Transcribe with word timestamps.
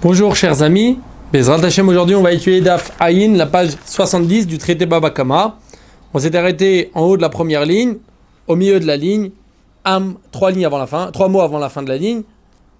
Bonjour 0.00 0.36
chers 0.36 0.62
amis, 0.62 1.00
Bezrat 1.32 1.64
Hashem 1.64 1.88
aujourd'hui 1.88 2.14
on 2.14 2.22
va 2.22 2.32
étudier 2.32 2.60
Daf 2.60 2.92
Aïn, 3.00 3.36
la 3.36 3.46
page 3.46 3.70
70 3.84 4.46
du 4.46 4.56
traité 4.56 4.86
Baba 4.86 5.10
Kama. 5.10 5.58
On 6.14 6.20
s'est 6.20 6.36
arrêté 6.36 6.92
en 6.94 7.02
haut 7.02 7.16
de 7.16 7.22
la 7.22 7.28
première 7.28 7.66
ligne, 7.66 7.96
au 8.46 8.54
milieu 8.54 8.78
de 8.78 8.86
la 8.86 8.96
ligne, 8.96 9.32
trois 10.30 10.52
lignes 10.52 10.66
avant 10.66 10.78
la 10.78 10.86
fin, 10.86 11.10
trois 11.10 11.26
mots 11.26 11.40
avant 11.40 11.58
la 11.58 11.68
fin 11.68 11.82
de 11.82 11.88
la 11.88 11.96
ligne, 11.96 12.22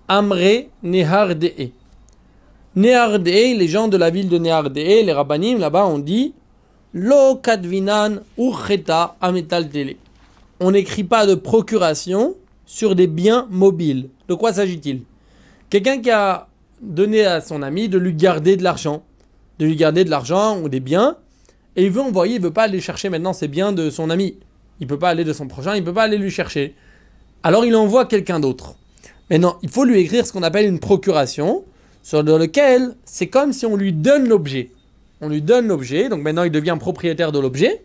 Amre 0.07 0.67
Nehar 0.85 1.35
De'e. 1.35 1.73
Nehar 2.77 3.19
De'e, 3.19 3.59
les 3.59 3.67
gens 3.67 3.89
de 3.89 3.97
la 3.97 4.11
ville 4.11 4.29
de 4.29 4.39
Nehar 4.39 4.71
De'e, 4.71 5.05
les 5.05 5.13
rabbanim 5.13 5.59
là-bas 5.59 5.87
on 5.87 5.99
dit 5.99 6.35
Lo 6.93 7.35
Kadvinan 7.43 8.19
Urcheta 8.39 9.17
Ametal 9.21 9.69
Tele. 9.69 9.97
On 10.61 10.71
n'écrit 10.71 11.03
pas 11.03 11.27
de 11.27 11.35
procuration 11.35 12.37
sur 12.65 12.95
des 12.95 13.09
biens 13.09 13.49
mobiles. 13.51 14.09
De 14.29 14.35
quoi 14.35 14.53
s'agit-il? 14.53 15.03
Quelqu'un 15.69 15.99
qui 15.99 16.11
a 16.13 16.48
donner 16.81 17.25
à 17.25 17.41
son 17.41 17.63
ami 17.63 17.89
de 17.89 17.99
lui 17.99 18.15
garder 18.15 18.57
de 18.57 18.63
l'argent, 18.63 19.05
de 19.59 19.67
lui 19.67 19.77
garder 19.77 20.05
de 20.05 20.11
l'argent 20.11 20.61
ou 20.61 20.69
des 20.69 20.81
biens, 20.81 21.17
et 21.77 21.85
il 21.85 21.91
veut 21.91 22.03
envoyer, 22.03 22.37
il 22.37 22.43
veut 22.43 22.53
pas 22.53 22.65
aller 22.65 22.81
chercher 22.81 23.09
maintenant 23.09 23.33
ces 23.33 23.49
biens 23.49 23.73
de 23.73 23.91
son 23.91 24.11
ami. 24.11 24.37
Il 24.81 24.87
peut 24.87 24.99
pas 24.99 25.11
aller 25.11 25.25
de 25.25 25.33
son 25.33 25.49
prochain, 25.49 25.77
il 25.77 25.85
peut 25.85 25.93
pas 25.93 26.05
aller 26.05 26.19
lui 26.19 26.31
chercher. 26.31 26.75
Alors 27.43 27.65
il 27.65 27.75
envoie 27.77 28.07
quelqu'un 28.07 28.41
d'autre. 28.41 28.77
Maintenant, 29.31 29.59
il 29.63 29.69
faut 29.69 29.85
lui 29.85 30.01
écrire 30.01 30.27
ce 30.27 30.33
qu'on 30.33 30.43
appelle 30.43 30.67
une 30.67 30.81
procuration, 30.81 31.65
sur 32.03 32.23
lequel 32.23 32.95
c'est 33.05 33.27
comme 33.27 33.53
si 33.53 33.67
on 33.67 33.77
lui 33.77 33.93
donne 33.93 34.29
l'objet. 34.29 34.71
On 35.21 35.29
lui 35.29 35.43
donne 35.43 35.67
l'objet, 35.67 36.09
donc 36.09 36.23
maintenant 36.23 36.45
il 36.45 36.51
devient 36.51 36.77
propriétaire 36.79 37.33
de 37.33 37.39
l'objet, 37.39 37.83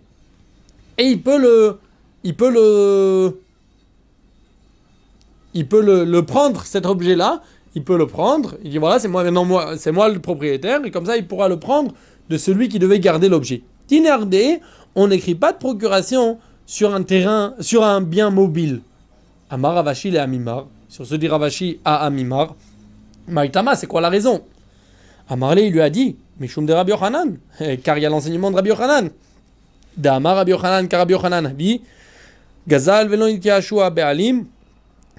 et 0.97 1.03
il 1.03 1.21
peut 1.21 1.39
le, 1.39 1.79
il 2.23 2.35
peut 2.35 2.51
le, 2.51 3.41
il 5.53 5.67
peut 5.67 5.81
le, 5.81 6.05
le 6.05 6.25
prendre 6.25 6.63
cet 6.63 6.85
objet-là 6.85 7.41
il 7.75 7.83
peut 7.83 7.97
le 7.97 8.07
prendre. 8.07 8.55
Il 8.63 8.71
dit 8.71 8.77
voilà, 8.77 8.99
c'est 8.99 9.07
moi 9.07 9.23
maintenant 9.23 9.45
moi, 9.45 9.77
c'est 9.77 9.91
moi 9.91 10.09
le 10.09 10.19
propriétaire 10.19 10.83
et 10.85 10.91
comme 10.91 11.05
ça 11.05 11.17
il 11.17 11.27
pourra 11.27 11.47
le 11.47 11.59
prendre 11.59 11.93
de 12.29 12.37
celui 12.37 12.69
qui 12.69 12.79
devait 12.79 12.99
garder 12.99 13.29
l'objet. 13.29 13.61
Tinardé, 13.87 14.59
on 14.95 15.07
n'écrit 15.07 15.35
pas 15.35 15.51
de 15.51 15.57
procuration 15.57 16.37
sur 16.65 16.93
un 16.93 17.03
terrain, 17.03 17.55
sur 17.59 17.83
un 17.83 18.01
bien 18.01 18.29
mobile. 18.29 18.81
Amar 19.49 19.75
Ravashi 19.75 20.09
et 20.09 20.17
Amimar, 20.17 20.67
sur 20.87 21.05
ce 21.05 21.15
dit 21.15 21.27
Ravashi 21.27 21.79
à 21.83 22.05
Amimar. 22.05 22.55
Maïtama, 23.27 23.75
c'est 23.75 23.87
quoi 23.87 24.01
la 24.01 24.09
raison? 24.09 24.41
Amarle, 25.29 25.59
il 25.59 25.71
lui 25.71 25.81
a 25.81 25.89
dit, 25.89 26.17
Mishum 26.39 26.65
de 26.65 26.73
Rabbi 26.73 26.91
Yochanan, 26.91 27.37
car 27.83 27.97
il 27.97 28.01
y 28.01 28.05
a 28.05 28.09
l'enseignement 28.09 28.51
de 28.51 28.55
Rabbi 28.55 28.69
Yochanan. 28.69 29.09
D'Amar 29.95 30.35
Rabbi 30.37 30.51
Yochanan, 30.51 30.87
car 30.87 30.99
Rabbi 30.99 31.13
Yochanan 31.13 31.53
dit, 31.53 31.81
Gazal 32.67 33.09
velon 33.09 33.29
be'alim, 33.91 34.45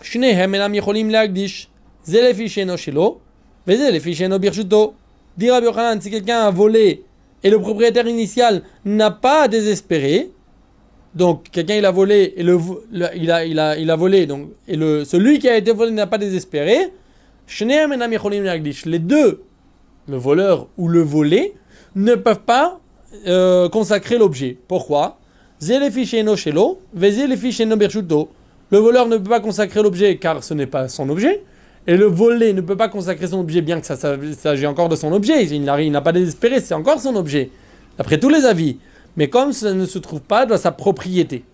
shnehem 0.02 0.55
enam 0.55 0.75
yecholim 0.75 1.10
leagdish. 1.10 1.69
Dit 2.06 2.20
Rabbi 5.50 5.66
Yochanan, 5.66 6.00
si 6.00 6.10
quelqu'un 6.10 6.41
a 6.41 6.50
volé 6.50 7.02
et 7.42 7.50
le 7.50 7.60
propriétaire 7.60 8.06
initial 8.06 8.62
n'a 8.84 9.10
pas 9.10 9.48
désespéré, 9.48 10.30
donc 11.14 11.50
quelqu'un 11.50 11.77
il 11.77 11.84
a 11.84 11.91
volé 11.91 12.34
et 12.36 12.42
le, 12.42 12.58
il, 12.92 13.30
a, 13.30 13.44
il, 13.44 13.58
a, 13.58 13.77
il 13.77 13.91
a 13.91 13.97
volé 13.97 14.27
donc 14.27 14.50
et 14.69 14.77
celui 15.05 15.38
qui 15.38 15.48
a 15.48 15.56
été 15.56 15.72
volé 15.72 15.92
n'a 15.92 16.06
pas 16.06 16.19
désespéré, 16.19 16.92
les 18.86 18.98
deux, 18.98 19.42
le 20.08 20.16
voleur 20.16 20.69
ou 20.77 20.88
le 20.88 21.02
volé, 21.02 21.55
ne 21.94 22.14
peuvent 22.14 22.41
pas 22.41 22.80
euh, 23.27 23.69
consacrer 23.69 24.19
l'objet. 24.19 24.56
Pourquoi? 24.66 25.19
Le 28.70 28.78
voleur 28.78 29.08
ne 29.08 29.16
peut 29.16 29.30
pas 29.30 29.41
consacrer 29.41 29.82
l'objet 29.82 30.16
car 30.16 30.42
ce 30.42 30.55
n'est 30.55 30.66
pas 30.66 30.88
son 30.88 31.09
objet. 31.09 31.43
Et 31.87 31.97
le 31.97 32.06
volé 32.06 32.53
ne 32.53 32.61
peut 32.61 32.77
pas 32.77 32.89
consacrer 32.89 33.27
son 33.27 33.41
objet, 33.41 33.61
bien 33.61 33.81
que 33.81 33.87
ça, 33.87 33.97
s'agit 33.97 34.67
encore 34.67 34.89
de 34.89 34.97
son 34.97 35.12
objet. 35.12 35.45
Il 35.45 35.62
n'a 35.65 36.00
pas 36.00 36.12
désespéré, 36.12 36.61
c'est 36.61 36.75
encore 36.75 37.00
son 37.00 37.15
objet, 37.17 37.50
d'après 37.99 38.19
tous 38.19 38.31
les 38.31 38.47
avis. 38.47 38.78
Mais 39.17 39.28
comme 39.28 39.53
ça 39.53 39.72
ne 39.75 39.84
se 39.84 39.99
trouve 39.99 40.21
pas 40.21 40.47
dans 40.47 40.56
sa 40.56 40.73
propriété. 40.73 41.44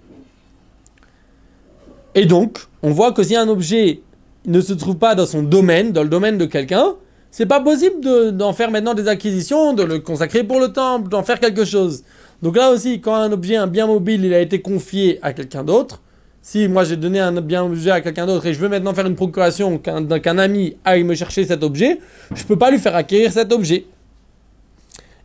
Et 2.14 2.26
donc, 2.26 2.58
on 2.82 2.90
voit 2.90 3.12
que 3.12 3.22
si 3.22 3.36
un 3.36 3.48
objet 3.48 4.02
ne 4.46 4.60
se 4.60 4.72
trouve 4.72 4.96
pas 4.96 5.14
dans 5.14 5.26
son 5.26 5.42
domaine, 5.42 5.92
dans 5.92 6.02
le 6.02 6.08
domaine 6.08 6.38
de 6.38 6.46
quelqu'un, 6.46 6.94
c'est 7.30 7.46
pas 7.46 7.60
possible 7.60 8.32
d'en 8.36 8.52
faire 8.52 8.70
maintenant 8.70 8.94
des 8.94 9.06
acquisitions, 9.06 9.72
de 9.72 9.82
le 9.82 9.98
consacrer 10.00 10.42
pour 10.42 10.58
le 10.58 10.72
temple, 10.72 11.08
d'en 11.08 11.22
faire 11.22 11.38
quelque 11.38 11.64
chose. 11.64 12.02
Donc 12.42 12.56
là 12.56 12.70
aussi, 12.70 13.00
quand 13.00 13.14
un 13.14 13.30
objet, 13.30 13.56
un 13.56 13.66
bien 13.66 13.86
mobile, 13.86 14.24
il 14.24 14.34
a 14.34 14.40
été 14.40 14.60
confié 14.60 15.18
à 15.22 15.32
quelqu'un 15.32 15.62
d'autre, 15.62 16.00
si 16.42 16.68
moi 16.68 16.84
j'ai 16.84 16.96
donné 16.96 17.20
un 17.20 17.40
bien 17.40 17.64
objet 17.64 17.90
à 17.90 18.00
quelqu'un 18.00 18.26
d'autre 18.26 18.46
et 18.46 18.54
je 18.54 18.58
veux 18.58 18.68
maintenant 18.68 18.94
faire 18.94 19.06
une 19.06 19.16
procuration 19.16 19.78
qu'un 19.78 20.38
ami 20.38 20.76
aille 20.84 21.04
me 21.04 21.14
chercher 21.14 21.44
cet 21.44 21.62
objet, 21.62 21.98
je 22.34 22.42
ne 22.42 22.48
peux 22.48 22.58
pas 22.58 22.70
lui 22.70 22.78
faire 22.78 22.96
acquérir 22.96 23.32
cet 23.32 23.52
objet. 23.52 23.86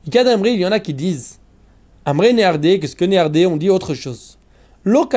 il 0.06 0.60
y 0.60 0.66
en 0.66 0.72
a 0.72 0.80
qui 0.80 0.94
disent 0.94 1.40
Amré 2.06 2.34
Néardé, 2.34 2.80
qu'est-ce 2.80 2.96
que 2.96 3.06
Néardé 3.06 3.46
On 3.46 3.58
dit 3.58 3.70
autre 3.70 3.94
chose. 3.94 4.38
Lo 4.84 5.10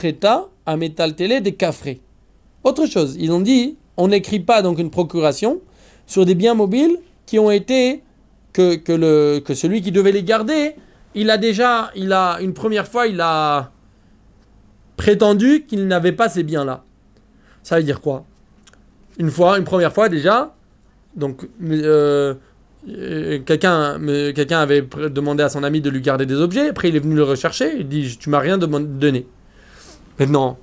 cheta 0.00 0.48
a 0.64 0.76
télé 1.10 1.40
des 1.40 1.52
cafrés. 1.52 2.00
Autre 2.62 2.86
chose, 2.86 3.16
ils 3.18 3.30
ont 3.30 3.40
dit 3.40 3.76
on 3.96 4.08
n'écrit 4.08 4.40
pas 4.40 4.62
donc 4.62 4.78
une 4.78 4.90
procuration 4.90 5.60
sur 6.06 6.24
des 6.24 6.34
biens 6.34 6.54
mobiles 6.54 6.96
qui 7.26 7.38
ont 7.38 7.50
été 7.50 8.02
que, 8.52 8.76
que, 8.76 8.92
le, 8.92 9.40
que 9.40 9.54
celui 9.54 9.82
qui 9.82 9.92
devait 9.92 10.12
les 10.12 10.22
garder, 10.22 10.76
il 11.14 11.30
a 11.30 11.38
déjà, 11.38 11.90
il 11.94 12.12
a 12.12 12.38
une 12.40 12.54
première 12.54 12.88
fois, 12.88 13.06
il 13.06 13.20
a 13.20 13.70
prétendu 14.96 15.64
qu'il 15.66 15.86
n'avait 15.86 16.12
pas 16.12 16.28
ces 16.28 16.42
biens-là. 16.42 16.84
Ça 17.62 17.76
veut 17.76 17.82
dire 17.82 18.00
quoi? 18.00 18.24
Une 19.18 19.30
fois, 19.30 19.58
une 19.58 19.64
première 19.64 19.92
fois 19.92 20.08
déjà, 20.08 20.54
donc 21.16 21.48
euh, 21.62 22.34
euh, 22.88 23.38
quelqu'un 23.44 24.58
avait 24.58 24.82
demandé 24.82 25.42
à 25.42 25.48
son 25.48 25.62
ami 25.62 25.80
de 25.80 25.90
lui 25.90 26.00
garder 26.00 26.26
des 26.26 26.36
objets, 26.36 26.68
après 26.68 26.88
il 26.88 26.96
est 26.96 27.00
venu 27.00 27.14
le 27.14 27.22
rechercher, 27.22 27.76
il 27.78 27.88
dit 27.88 28.16
tu 28.18 28.28
m'as 28.28 28.40
rien 28.40 28.58
donné. 28.58 29.26
Maintenant, 30.18 30.58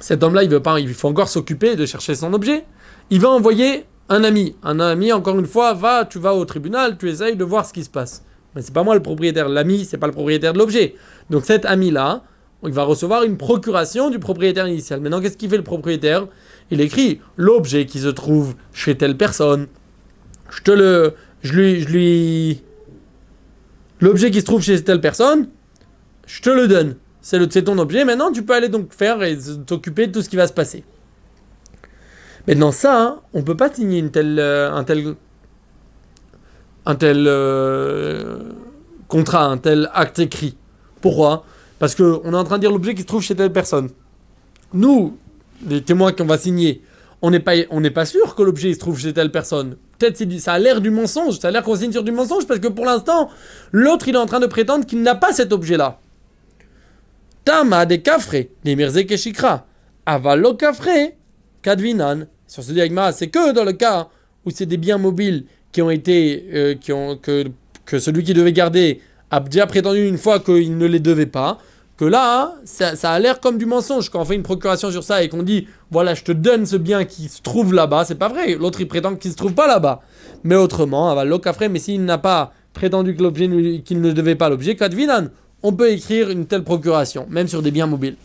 cet 0.00 0.22
homme-là, 0.22 0.44
il 0.44 0.50
veut 0.50 0.60
pas, 0.60 0.78
il 0.78 0.92
faut 0.94 1.08
encore 1.08 1.28
s'occuper 1.28 1.76
de 1.76 1.84
chercher 1.84 2.14
son 2.14 2.32
objet. 2.32 2.64
Il 3.10 3.20
va 3.20 3.30
envoyer 3.30 3.84
un 4.08 4.22
ami. 4.22 4.54
Un 4.62 4.78
ami, 4.80 5.12
encore 5.12 5.38
une 5.38 5.46
fois, 5.46 5.74
va, 5.74 6.04
tu 6.04 6.18
vas 6.18 6.34
au 6.34 6.44
tribunal, 6.44 6.96
tu 6.98 7.08
essayes 7.08 7.36
de 7.36 7.44
voir 7.44 7.66
ce 7.66 7.72
qui 7.72 7.82
se 7.82 7.90
passe. 7.90 8.22
Mais 8.54 8.62
c'est 8.62 8.72
pas 8.72 8.84
moi 8.84 8.94
le 8.94 9.02
propriétaire. 9.02 9.48
L'ami, 9.48 9.84
c'est 9.84 9.98
pas 9.98 10.06
le 10.06 10.12
propriétaire 10.12 10.52
de 10.52 10.58
l'objet. 10.58 10.94
Donc 11.30 11.44
cet 11.44 11.66
ami-là, 11.66 12.22
il 12.64 12.72
va 12.72 12.82
recevoir 12.82 13.22
une 13.22 13.36
procuration 13.36 14.10
du 14.10 14.18
propriétaire 14.18 14.66
initial. 14.66 15.00
Maintenant, 15.00 15.20
qu'est-ce 15.20 15.36
qu'il 15.36 15.48
fait 15.48 15.56
le 15.56 15.62
propriétaire? 15.62 16.26
Il 16.70 16.80
écrit 16.80 17.20
l'objet 17.36 17.86
qui 17.86 18.00
se 18.00 18.08
trouve 18.08 18.54
chez 18.72 18.96
telle 18.96 19.16
personne. 19.16 19.68
Je 20.50 20.62
te 20.62 20.70
le. 20.70 21.14
Je 21.42 21.52
lui. 21.54 21.80
Je 21.80 21.88
lui 21.88 22.62
l'objet 24.00 24.30
qui 24.30 24.40
se 24.40 24.44
trouve 24.44 24.62
chez 24.62 24.82
telle 24.82 25.00
personne, 25.00 25.48
je 26.26 26.40
te 26.40 26.50
le 26.50 26.68
donne. 26.68 26.96
C'est, 27.20 27.64
ton 27.64 27.78
objet. 27.78 28.04
Maintenant, 28.04 28.32
tu 28.32 28.42
peux 28.42 28.54
aller 28.54 28.68
donc 28.68 28.92
faire 28.92 29.22
et 29.22 29.36
t'occuper 29.66 30.06
de 30.06 30.12
tout 30.12 30.22
ce 30.22 30.28
qui 30.28 30.36
va 30.36 30.46
se 30.46 30.52
passer. 30.52 30.84
Maintenant, 32.46 32.72
ça, 32.72 33.02
hein, 33.02 33.20
on 33.34 33.38
ne 33.38 33.44
peut 33.44 33.56
pas 33.56 33.70
signer 33.70 33.98
une 33.98 34.10
telle, 34.10 34.38
euh, 34.38 34.72
un 34.72 34.84
tel, 34.84 35.14
un 36.86 36.94
tel 36.94 37.26
euh, 37.26 38.38
contrat, 39.08 39.44
un 39.44 39.58
tel 39.58 39.90
acte 39.92 40.20
écrit. 40.20 40.56
Pourquoi? 41.02 41.44
Parce 41.78 41.94
qu'on 41.94 42.32
est 42.32 42.36
en 42.36 42.44
train 42.44 42.56
de 42.56 42.62
dire 42.62 42.70
l'objet 42.72 42.94
qui 42.94 43.02
se 43.02 43.06
trouve 43.06 43.22
chez 43.22 43.34
telle 43.34 43.52
personne. 43.52 43.90
Nous, 44.72 45.16
les 45.66 45.82
témoins 45.82 46.12
qu'on 46.12 46.24
va 46.24 46.38
signer, 46.38 46.82
on 47.22 47.30
n'est 47.30 47.40
pas, 47.40 47.54
pas 47.94 48.04
sûr 48.04 48.34
que 48.34 48.42
l'objet 48.42 48.72
se 48.72 48.78
trouve 48.78 48.98
chez 48.98 49.12
telle 49.12 49.30
personne. 49.30 49.76
Peut-être 49.98 50.38
ça 50.38 50.54
a 50.54 50.58
l'air 50.58 50.80
du 50.80 50.90
mensonge, 50.90 51.38
ça 51.38 51.48
a 51.48 51.50
l'air 51.50 51.62
qu'on 51.62 51.76
signe 51.76 51.92
sur 51.92 52.04
du 52.04 52.12
mensonge 52.12 52.46
parce 52.46 52.60
que 52.60 52.68
pour 52.68 52.84
l'instant, 52.84 53.30
l'autre 53.72 54.08
il 54.08 54.14
est 54.14 54.18
en 54.18 54.26
train 54.26 54.40
de 54.40 54.46
prétendre 54.46 54.86
qu'il 54.86 55.02
n'a 55.02 55.14
pas 55.14 55.32
cet 55.32 55.52
objet-là. 55.52 55.98
Tama 57.44 57.86
de 57.86 57.96
kafre, 57.96 58.46
mirze 58.64 59.04
keshikra. 59.04 59.66
Avalo 60.06 60.54
kafre, 60.54 61.14
kadvinan. 61.62 62.26
Sur 62.46 62.62
ce 62.62 62.72
diagma, 62.72 63.12
c'est 63.12 63.28
que 63.28 63.52
dans 63.52 63.64
le 63.64 63.72
cas 63.72 64.08
où 64.44 64.50
c'est 64.50 64.66
des 64.66 64.76
biens 64.76 64.98
mobiles 64.98 65.46
qui 65.72 65.82
ont 65.82 65.90
été, 65.90 66.48
euh, 66.54 66.74
que, 67.16 67.48
que 67.84 67.98
celui 67.98 68.22
qui 68.22 68.32
devait 68.32 68.52
garder 68.52 69.00
a 69.30 69.40
déjà 69.40 69.66
prétendu 69.66 70.06
une 70.06 70.18
fois 70.18 70.40
qu'il 70.40 70.76
ne 70.76 70.86
les 70.86 71.00
devait 71.00 71.26
pas, 71.26 71.58
que 71.98 72.04
là, 72.04 72.54
ça, 72.64 72.92
a 73.10 73.18
l'air 73.18 73.40
comme 73.40 73.58
du 73.58 73.66
mensonge. 73.66 74.08
Quand 74.08 74.20
on 74.20 74.24
fait 74.24 74.36
une 74.36 74.44
procuration 74.44 74.90
sur 74.92 75.02
ça 75.02 75.22
et 75.22 75.28
qu'on 75.28 75.42
dit, 75.42 75.66
voilà, 75.90 76.14
je 76.14 76.22
te 76.22 76.30
donne 76.30 76.64
ce 76.64 76.76
bien 76.76 77.04
qui 77.04 77.28
se 77.28 77.42
trouve 77.42 77.74
là-bas, 77.74 78.04
c'est 78.04 78.14
pas 78.14 78.28
vrai. 78.28 78.54
L'autre, 78.54 78.80
il 78.80 78.86
prétend 78.86 79.16
qu'il 79.16 79.32
se 79.32 79.36
trouve 79.36 79.52
pas 79.52 79.66
là-bas. 79.66 80.00
Mais 80.44 80.54
autrement, 80.54 81.12
va 81.16 81.24
l'ocafré, 81.24 81.68
mais 81.68 81.80
s'il 81.80 82.04
n'a 82.04 82.18
pas 82.18 82.52
prétendu 82.72 83.16
que 83.16 83.22
l'objet 83.22 83.48
qu'il 83.84 84.00
ne 84.00 84.12
devait 84.12 84.36
pas 84.36 84.48
l'objet, 84.48 84.76
kadvinan, 84.76 85.26
on 85.64 85.72
peut 85.72 85.90
écrire 85.90 86.30
une 86.30 86.46
telle 86.46 86.62
procuration, 86.62 87.26
même 87.28 87.48
sur 87.48 87.62
des 87.62 87.72
biens 87.72 87.88
mobiles. 87.88 88.16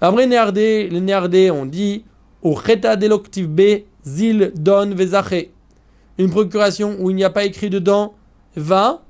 Après, 0.00 0.26
les 0.26 1.00
néardés 1.00 1.50
on 1.52 1.64
dit, 1.64 2.04
au 2.42 2.54
reta 2.54 2.96
deloctiv 2.96 3.46
b, 3.46 3.84
zil 4.04 4.52
don 4.56 4.90
vezache. 4.92 5.46
Une 6.18 6.30
procuration 6.30 6.96
où 6.98 7.10
il 7.10 7.16
n'y 7.16 7.24
a 7.24 7.30
pas 7.30 7.44
écrit 7.44 7.70
dedans, 7.70 8.14
va, 8.56 9.02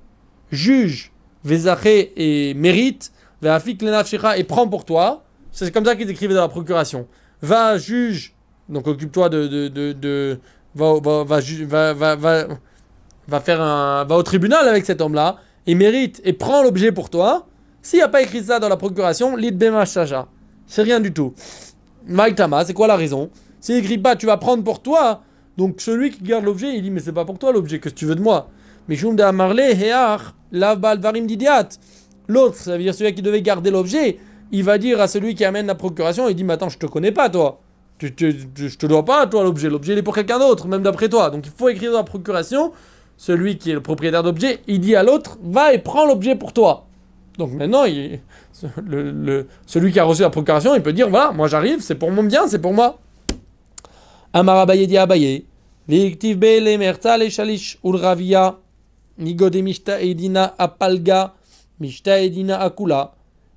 juge 0.53 1.13
Vezaché 1.45 2.13
et 2.17 2.55
mérite, 2.55 3.13
Veafik 3.43 3.83
et 3.83 4.45
prend 4.45 4.69
pour 4.69 4.85
toi. 4.85 5.25
C'est 5.53 5.73
comme 5.73 5.85
ça 5.85 5.97
qu'ils 5.97 6.11
écrivaient 6.11 6.35
dans 6.35 6.41
la 6.41 6.49
procuration. 6.49 7.07
Va, 7.43 7.79
juge, 7.79 8.35
donc 8.69 8.87
occupe-toi 8.87 9.29
de, 9.29 9.69
de, 9.69 9.93
de, 9.93 10.39
va, 10.75 10.95
va, 11.01 11.25
va, 11.25 11.41
va, 11.41 11.93
va, 11.95 12.17
va, 12.17 12.47
va 13.29 13.41
faire 13.41 13.61
un, 13.61 14.05
va 14.05 14.17
au 14.17 14.23
tribunal 14.23 14.69
avec 14.69 14.85
cet 14.85 15.01
homme-là, 15.01 15.37
il 15.67 15.77
mérite 15.77 16.21
et 16.25 16.33
prend 16.33 16.63
l'objet 16.63 16.93
pour 16.93 17.11
toi. 17.11 17.47
S'il 17.83 17.99
n'y 17.99 18.03
a 18.03 18.09
pas 18.09 18.23
écrit 18.23 18.43
ça 18.43 18.59
dans 18.59 18.69
la 18.69 18.77
procuration, 18.77 19.37
lit 19.37 19.53
bemachaja. 19.53 20.27
C'est 20.67 20.83
rien 20.83 21.01
du 21.01 21.13
tout. 21.13 21.35
Maïtama, 22.07 22.65
c'est 22.65 22.75
quoi 22.75 22.87
la 22.87 22.97
raison? 22.97 23.31
S'il 23.61 23.77
écrit 23.77 23.99
pas, 23.99 24.17
tu 24.17 24.27
vas 24.27 24.37
prendre 24.37 24.65
pour 24.65 24.83
toi. 24.83 25.23
Donc 25.57 25.81
celui 25.81 26.11
qui 26.11 26.23
garde 26.23 26.45
l'objet, 26.45 26.75
il 26.77 26.83
dit 26.83 26.91
mais 26.91 27.01
c'est 27.01 27.13
pas 27.13 27.25
pour 27.25 27.39
toi 27.39 27.53
l'objet, 27.53 27.79
que 27.79 27.89
tu 27.89 28.05
veux 28.07 28.15
de 28.15 28.21
moi? 28.21 28.49
Mishum 28.89 29.17
de 29.17 29.23
Amarle, 29.23 29.61
Hear, 29.61 30.35
Lavbal 30.53 31.01
Varim 31.01 31.27
Didiat. 31.27 31.69
L'autre, 32.29 32.57
ça 32.57 32.77
veut 32.77 32.83
dire 32.83 32.95
celui 32.95 33.15
qui 33.15 33.23
devait 33.23 33.43
garder 33.43 33.71
l'objet, 33.71 34.19
il 34.53 34.65
va 34.65 34.79
dire 34.79 35.01
à 35.01 35.09
celui 35.09 35.35
qui 35.35 35.45
amène 35.45 35.67
la 35.67 35.75
procuration, 35.75 36.29
il 36.29 36.35
dit 36.35 36.45
mais 36.45 36.55
attends, 36.55 36.69
je 36.69 36.79
te 36.79 36.87
connais 36.87 37.13
pas 37.13 37.29
toi. 37.29 37.61
Tu, 37.99 38.13
je 38.19 38.77
te 38.77 38.87
dois 38.87 39.05
pas 39.05 39.27
toi 39.27 39.43
l'objet, 39.43 39.71
l'objet 39.71 39.95
il 39.95 39.99
est 39.99 40.03
pour 40.03 40.15
quelqu'un 40.15 40.39
d'autre, 40.39 40.69
même 40.69 40.83
d'après 40.83 41.09
toi. 41.09 41.31
Donc 41.31 41.47
il 41.47 41.53
faut 41.57 41.69
écrire 41.69 41.93
dans 41.93 41.99
la 41.99 42.05
procuration, 42.05 42.73
celui 43.17 43.59
qui 43.59 43.71
est 43.71 43.75
le 43.75 43.81
propriétaire 43.81 44.23
d'objet, 44.23 44.61
il 44.67 44.81
dit 44.81 44.95
à 44.95 45.03
l'autre, 45.03 45.39
va 45.43 45.73
et 45.73 45.79
prends 45.79 46.07
l'objet 46.07 46.35
pour 46.35 46.53
toi. 46.53 46.87
Donc 47.39 47.53
maintenant, 47.53 47.85
celui 49.67 49.93
qui 49.93 49.99
a 49.99 50.05
reçu 50.05 50.23
la 50.23 50.31
procuration, 50.31 50.75
il 50.75 50.83
peut 50.83 50.93
dire 50.93 51.09
voilà, 51.09 51.33
moi 51.33 51.49
j'arrive, 51.49 51.81
c'est 51.81 51.95
pour 51.95 52.11
mon 52.11 52.23
bien, 52.23 52.49
c'est 52.49 52.61
pour 52.61 52.73
moi. 52.73 52.99
Amar 54.33 54.59
Abaye 54.59 54.87
dit 54.87 54.99
Abaye, 54.99 55.47
Liktiv 55.89 56.39
Bele 56.39 56.79
Merta 56.79 57.17
le 57.17 57.29
Shalish 57.29 57.79
Ulravia, 57.85 58.59
Nigode 59.19 59.57
Mishta 59.57 60.01
Edina 60.01 60.55
Apalga, 60.59 61.35
Mishta 61.81 62.21
Edina 62.21 62.61
Akula, 62.61 63.15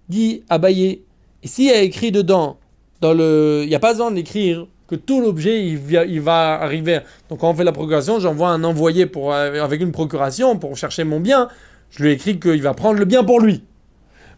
dit 0.07 0.43
Abaye. 0.49 1.01
Et 1.41 1.47
s'il 1.47 1.65
y 1.65 1.71
a 1.71 1.81
écrit 1.81 2.11
dedans, 2.11 2.57
dans 3.01 3.13
le, 3.13 3.61
il 3.63 3.69
n'y 3.69 3.75
a 3.75 3.79
pas 3.79 3.91
besoin 3.93 4.11
d'écrire 4.11 4.67
que 4.87 4.95
tout 4.95 5.21
l'objet 5.21 5.65
il, 5.65 6.21
va 6.21 6.59
arriver. 6.59 7.01
Donc 7.29 7.39
quand 7.39 7.49
on 7.49 7.53
fait 7.53 7.63
la 7.63 7.71
procuration, 7.71 8.19
j'envoie 8.19 8.49
un 8.49 8.63
envoyé 8.63 9.09
euh, 9.15 9.63
avec 9.63 9.81
une 9.81 9.91
procuration 9.91 10.57
pour 10.57 10.75
chercher 10.75 11.03
mon 11.03 11.19
bien. 11.19 11.47
Je 11.91 12.03
lui 12.03 12.11
écris 12.11 12.39
qu'il 12.39 12.61
va 12.61 12.73
prendre 12.73 12.99
le 12.99 13.05
bien 13.05 13.23
pour 13.23 13.39
lui. 13.39 13.63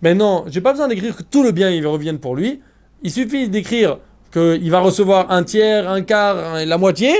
Mais 0.01 0.13
non, 0.13 0.43
j'ai 0.47 0.61
pas 0.61 0.71
besoin 0.71 0.87
d'écrire 0.87 1.15
que 1.15 1.23
tout 1.23 1.43
le 1.43 1.51
bien 1.51 1.69
il 1.69 1.85
revienne 1.87 2.19
pour 2.19 2.35
lui. 2.35 2.61
Il 3.01 3.11
suffit 3.11 3.47
d'écrire 3.49 3.99
qu'il 4.31 4.69
va 4.69 4.79
recevoir 4.79 5.31
un 5.31 5.43
tiers, 5.43 5.89
un 5.89 6.01
quart, 6.01 6.65
la 6.65 6.77
moitié, 6.77 7.13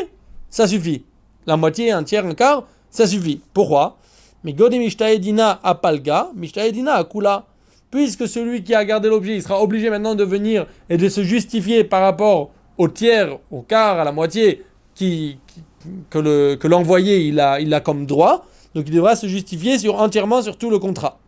ça 0.49 0.67
suffit. 0.67 1.05
La 1.47 1.57
moitié, 1.57 1.91
un 1.91 2.03
tiers, 2.03 2.25
un 2.25 2.33
quart, 2.33 2.67
ça 2.91 3.07
suffit. 3.07 3.41
Pourquoi? 3.53 3.97
Mais 4.43 4.53
Mishtaedina 4.53 5.59
Apalga, 5.63 6.29
Mishtaedina 6.35 6.93
Akula. 6.95 7.45
Puisque 7.89 8.27
celui 8.27 8.63
qui 8.63 8.73
a 8.73 8.85
gardé 8.85 9.09
l'objet, 9.09 9.35
il 9.35 9.41
sera 9.43 9.61
obligé 9.61 9.89
maintenant 9.89 10.15
de 10.15 10.23
venir 10.23 10.65
et 10.89 10.97
de 10.97 11.09
se 11.09 11.23
justifier 11.23 11.83
par 11.83 12.01
rapport 12.01 12.51
au 12.77 12.87
tiers, 12.87 13.37
au 13.51 13.61
quart, 13.61 13.99
à 13.99 14.03
la 14.05 14.11
moitié 14.13 14.63
que 14.97 16.19
le- 16.19 16.57
l'envoyé 16.63 17.19
il 17.27 17.39
a, 17.39 17.59
il 17.59 17.73
a 17.73 17.81
comme 17.81 18.05
droit. 18.05 18.45
Donc 18.73 18.85
il 18.87 18.93
devra 18.95 19.15
se 19.15 19.27
justifier 19.27 19.77
sur, 19.77 19.99
entièrement 19.99 20.41
sur 20.41 20.57
tout 20.57 20.69
le 20.69 20.79
contrat. 20.79 21.19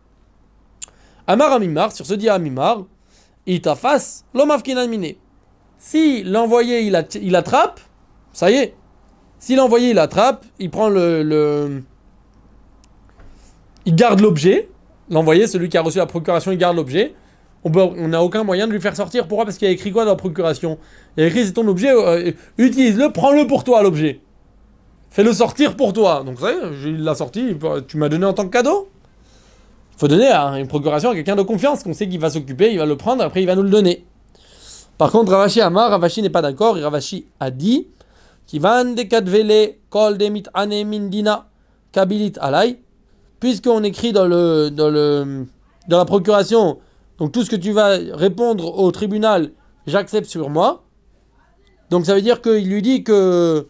Amar 1.26 1.52
Amimar, 1.52 1.92
sur 1.92 2.06
ce 2.06 2.14
dit 2.14 2.28
Amimar, 2.28 2.84
Itafas, 3.46 4.24
l'omafkinan 4.32 4.88
miné. 4.88 5.18
Si 5.78 6.22
l'envoyé 6.24 6.80
il, 6.82 7.06
ça 8.32 8.50
y 8.50 8.54
est. 8.54 8.74
Si 9.44 9.56
l'envoyé 9.56 9.90
il 9.90 10.08
il 10.58 10.70
prend 10.70 10.88
le. 10.88 11.82
il 13.84 13.94
garde 13.94 14.20
l'objet. 14.20 14.70
L'envoyé, 15.10 15.46
celui 15.46 15.68
qui 15.68 15.76
a 15.76 15.82
reçu 15.82 15.98
la 15.98 16.06
procuration, 16.06 16.50
il 16.50 16.56
garde 16.56 16.76
l'objet. 16.76 17.14
On 17.62 18.08
n'a 18.08 18.22
aucun 18.22 18.42
moyen 18.42 18.66
de 18.66 18.72
lui 18.72 18.80
faire 18.80 18.96
sortir. 18.96 19.28
Pourquoi? 19.28 19.44
Parce 19.44 19.58
qu'il 19.58 19.68
a 19.68 19.70
écrit 19.70 19.92
quoi 19.92 20.06
dans 20.06 20.12
la 20.12 20.16
procuration? 20.16 20.78
Il 21.18 21.24
a 21.24 21.26
écrit 21.26 21.44
c'est 21.44 21.52
ton 21.52 21.68
objet, 21.68 21.90
euh, 21.90 22.32
utilise-le, 22.56 23.12
prends-le 23.12 23.46
pour 23.46 23.64
toi 23.64 23.82
l'objet. 23.82 24.22
Fais-le 25.10 25.34
sortir 25.34 25.76
pour 25.76 25.92
toi. 25.92 26.22
Donc 26.24 26.40
ça 26.40 26.50
il 26.82 27.04
l'a 27.04 27.14
sorti, 27.14 27.54
tu 27.86 27.98
m'as 27.98 28.08
donné 28.08 28.24
en 28.24 28.32
tant 28.32 28.44
que 28.46 28.50
cadeau. 28.50 28.88
Il 29.92 29.98
faut 29.98 30.08
donner 30.08 30.30
hein, 30.30 30.54
une 30.54 30.68
procuration 30.68 31.10
à 31.10 31.14
quelqu'un 31.14 31.36
de 31.36 31.42
confiance, 31.42 31.82
qu'on 31.82 31.92
sait 31.92 32.08
qu'il 32.08 32.18
va 32.18 32.30
s'occuper, 32.30 32.72
il 32.72 32.78
va 32.78 32.86
le 32.86 32.96
prendre, 32.96 33.22
après 33.22 33.42
il 33.42 33.46
va 33.46 33.56
nous 33.56 33.62
le 33.62 33.68
donner. 33.68 34.06
Par 34.96 35.10
contre, 35.10 35.32
Ravashi 35.32 35.60
Amar, 35.60 35.90
Ravashi 35.90 36.22
n'est 36.22 36.30
pas 36.30 36.40
d'accord, 36.40 36.76
Ravashi 36.76 37.26
a 37.40 37.50
dit 37.50 37.88
Kivan 38.46 38.94
de 38.94 39.02
kol 39.90 40.18
demit 40.18 40.44
kabilit 41.92 42.32
alai. 42.40 42.80
Puisqu'on 43.40 43.82
écrit 43.82 44.12
dans, 44.12 44.26
le, 44.26 44.70
dans, 44.70 44.88
le, 44.88 45.46
dans 45.88 45.98
la 45.98 46.04
procuration, 46.04 46.78
donc 47.18 47.32
tout 47.32 47.44
ce 47.44 47.50
que 47.50 47.56
tu 47.56 47.72
vas 47.72 47.98
répondre 48.12 48.78
au 48.78 48.90
tribunal, 48.90 49.50
j'accepte 49.86 50.30
sur 50.30 50.48
moi. 50.48 50.84
Donc 51.90 52.06
ça 52.06 52.14
veut 52.14 52.22
dire 52.22 52.40
qu'il 52.40 52.68
lui 52.68 52.80
dit 52.80 53.04
que, 53.04 53.66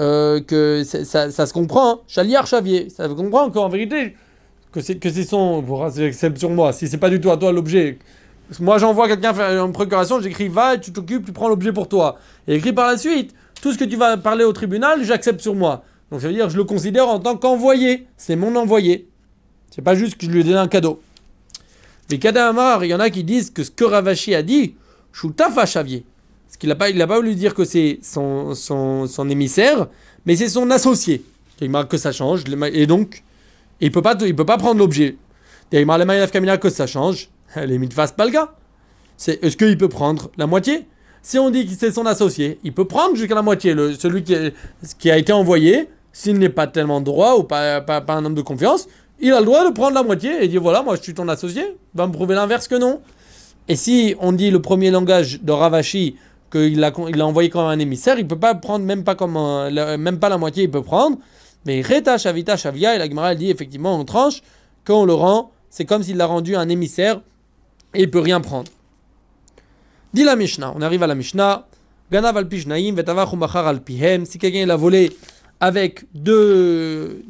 euh, 0.00 0.40
que 0.40 0.82
ça, 0.84 1.30
ça 1.30 1.46
se 1.46 1.52
comprend, 1.52 1.90
hein. 1.92 2.00
Chaliar 2.08 2.46
Chavier, 2.46 2.88
ça 2.90 3.08
se 3.08 3.12
comprend 3.12 3.50
qu'en 3.50 3.68
vérité, 3.68 4.16
que 4.72 4.80
c'est 4.80 4.96
que 4.96 5.10
c'est 5.10 5.24
son 5.24 5.62
bon, 5.62 5.88
c'est 5.90 6.38
sur 6.38 6.50
moi 6.50 6.72
si 6.72 6.88
c'est 6.88 6.98
pas 6.98 7.10
du 7.10 7.20
tout 7.20 7.30
à 7.30 7.36
toi 7.36 7.52
l'objet 7.52 7.98
moi 8.58 8.78
j'envoie 8.78 9.06
quelqu'un 9.06 9.34
faire 9.34 9.64
une 9.64 9.72
procuration 9.72 10.20
j'écris 10.20 10.48
va 10.48 10.78
tu 10.78 10.92
t'occupes 10.92 11.26
tu 11.26 11.32
prends 11.32 11.48
l'objet 11.48 11.72
pour 11.72 11.88
toi 11.88 12.16
et 12.48 12.54
écrit 12.56 12.72
par 12.72 12.88
la 12.88 12.96
suite 12.96 13.34
tout 13.62 13.72
ce 13.72 13.78
que 13.78 13.84
tu 13.84 13.96
vas 13.96 14.18
parler 14.18 14.44
au 14.44 14.52
tribunal 14.52 15.02
j'accepte 15.04 15.40
sur 15.40 15.54
moi. 15.54 15.84
Donc 16.10 16.20
ça 16.20 16.26
veut 16.26 16.34
dire 16.34 16.50
je 16.50 16.58
le 16.58 16.64
considère 16.64 17.08
en 17.08 17.18
tant 17.18 17.36
qu'envoyé. 17.36 18.06
C'est 18.18 18.36
mon 18.36 18.54
envoyé. 18.56 19.08
C'est 19.70 19.80
pas 19.80 19.94
juste 19.94 20.16
que 20.18 20.26
je 20.26 20.30
lui 20.30 20.40
ai 20.40 20.44
donné 20.44 20.58
un 20.58 20.68
cadeau. 20.68 21.00
Mais 22.10 22.18
Kadamar 22.18 22.84
il 22.84 22.88
y 22.88 22.94
en 22.94 23.00
a 23.00 23.08
qui 23.08 23.24
disent 23.24 23.50
que 23.50 23.64
ce 23.64 23.70
que 23.70 23.84
Ravashi 23.84 24.34
a 24.34 24.42
dit 24.42 24.74
Shutafa 25.12 25.64
Chavier 25.64 26.04
ce 26.50 26.58
qu'il 26.58 26.70
a 26.70 26.74
pas 26.74 26.92
pas 26.92 27.16
voulu 27.16 27.34
dire 27.34 27.54
que 27.54 27.64
c'est 27.64 28.00
son, 28.02 28.54
son, 28.54 29.06
son 29.06 29.30
émissaire 29.30 29.86
mais 30.26 30.36
c'est 30.36 30.50
son 30.50 30.70
associé. 30.70 31.24
Il 31.62 31.70
marque 31.70 31.92
que 31.92 31.96
ça 31.96 32.12
change 32.12 32.42
et 32.74 32.86
donc 32.86 33.22
il 33.80 33.90
peut 33.90 34.02
pas, 34.02 34.16
il 34.20 34.34
peut 34.34 34.44
pas 34.44 34.58
prendre 34.58 34.78
l'objet. 34.78 35.16
Et 35.70 35.80
il 35.80 35.86
m'a 35.86 35.96
les 35.96 36.04
mains 36.04 36.26
Kamina 36.26 36.58
que 36.58 36.68
ça 36.68 36.86
change. 36.86 37.28
Mise 37.56 37.92
face 37.92 38.12
pas 38.12 38.24
le 38.24 38.32
gars. 38.32 38.52
Est-ce 39.26 39.56
qu'il 39.56 39.78
peut 39.78 39.88
prendre 39.88 40.30
la 40.36 40.46
moitié? 40.46 40.86
Si 41.22 41.38
on 41.38 41.50
dit 41.50 41.66
que 41.66 41.72
c'est 41.78 41.92
son 41.92 42.04
associé, 42.04 42.58
il 42.64 42.72
peut 42.72 42.84
prendre 42.84 43.14
jusqu'à 43.14 43.36
la 43.36 43.42
moitié. 43.42 43.74
Celui 43.96 44.24
qui, 44.24 45.10
a 45.10 45.16
été 45.16 45.32
envoyé, 45.32 45.88
s'il 46.12 46.38
n'est 46.38 46.48
pas 46.48 46.66
tellement 46.66 47.00
droit 47.00 47.36
ou 47.36 47.44
pas, 47.44 47.84
un 48.08 48.24
homme 48.24 48.34
de 48.34 48.42
confiance, 48.42 48.88
il 49.20 49.32
a 49.32 49.38
le 49.38 49.46
droit 49.46 49.64
de 49.64 49.72
prendre 49.72 49.94
la 49.94 50.02
moitié 50.02 50.42
et 50.42 50.48
dire 50.48 50.60
voilà, 50.60 50.82
moi 50.82 50.96
je 50.96 51.02
suis 51.02 51.14
ton 51.14 51.28
associé. 51.28 51.76
Va 51.94 52.08
me 52.08 52.12
prouver 52.12 52.34
l'inverse 52.34 52.66
que 52.66 52.74
non. 52.74 53.00
Et 53.68 53.76
si 53.76 54.16
on 54.18 54.32
dit 54.32 54.50
le 54.50 54.60
premier 54.60 54.90
langage 54.90 55.40
de 55.40 55.52
Ravashi 55.52 56.16
qu'il 56.50 56.80
l'a 56.80 56.92
envoyé 57.24 57.48
comme 57.48 57.66
un 57.66 57.78
émissaire, 57.78 58.18
il 58.18 58.26
peut 58.26 58.38
pas 58.38 58.56
prendre 58.56 58.84
même 58.84 59.04
pas 59.04 59.14
comme 59.14 59.34
la- 59.70 60.38
moitié, 60.38 60.64
il 60.64 60.70
peut 60.70 60.82
prendre. 60.82 61.18
Mais 61.64 61.80
Reta 61.82 62.18
Shavita 62.18 62.56
Shavia, 62.56 62.96
et 62.96 62.98
la 62.98 63.08
Gemara 63.08 63.32
elle 63.32 63.38
dit 63.38 63.48
effectivement 63.48 63.96
on 63.96 64.04
tranche, 64.04 64.42
qu'on 64.84 65.04
le 65.04 65.14
rend, 65.14 65.52
c'est 65.70 65.84
comme 65.84 66.02
s'il 66.02 66.16
l'a 66.16 66.26
rendu 66.26 66.56
un 66.56 66.68
émissaire 66.68 67.20
et 67.94 68.02
il 68.02 68.10
peut 68.10 68.18
rien 68.18 68.40
prendre. 68.40 68.70
Dit 70.12 70.24
la 70.24 70.36
Mishnah, 70.36 70.72
on 70.76 70.82
arrive 70.82 71.02
à 71.02 71.06
la 71.06 71.14
Mishnah. 71.14 71.66
Ganav 72.10 72.36
al 72.36 72.48
pishnaim 72.48 72.96
al 72.96 73.80
pihem. 73.80 74.26
Si 74.26 74.38
quelqu'un 74.38 74.66
l'a 74.66 74.76
volé 74.76 75.16
avec 75.60 76.04
deux. 76.14 77.22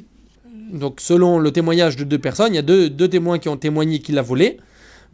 Donc 0.73 1.01
selon 1.01 1.39
le 1.39 1.51
témoignage 1.51 1.97
de 1.97 2.05
deux 2.05 2.19
personnes, 2.19 2.53
il 2.53 2.57
y 2.57 2.59
a 2.59 2.63
deux, 2.63 3.09
témoins 3.09 3.39
qui 3.39 3.49
ont 3.49 3.57
témoigné 3.57 4.01
qu'il 4.01 4.15
l'a 4.17 4.23
volé. 4.23 4.59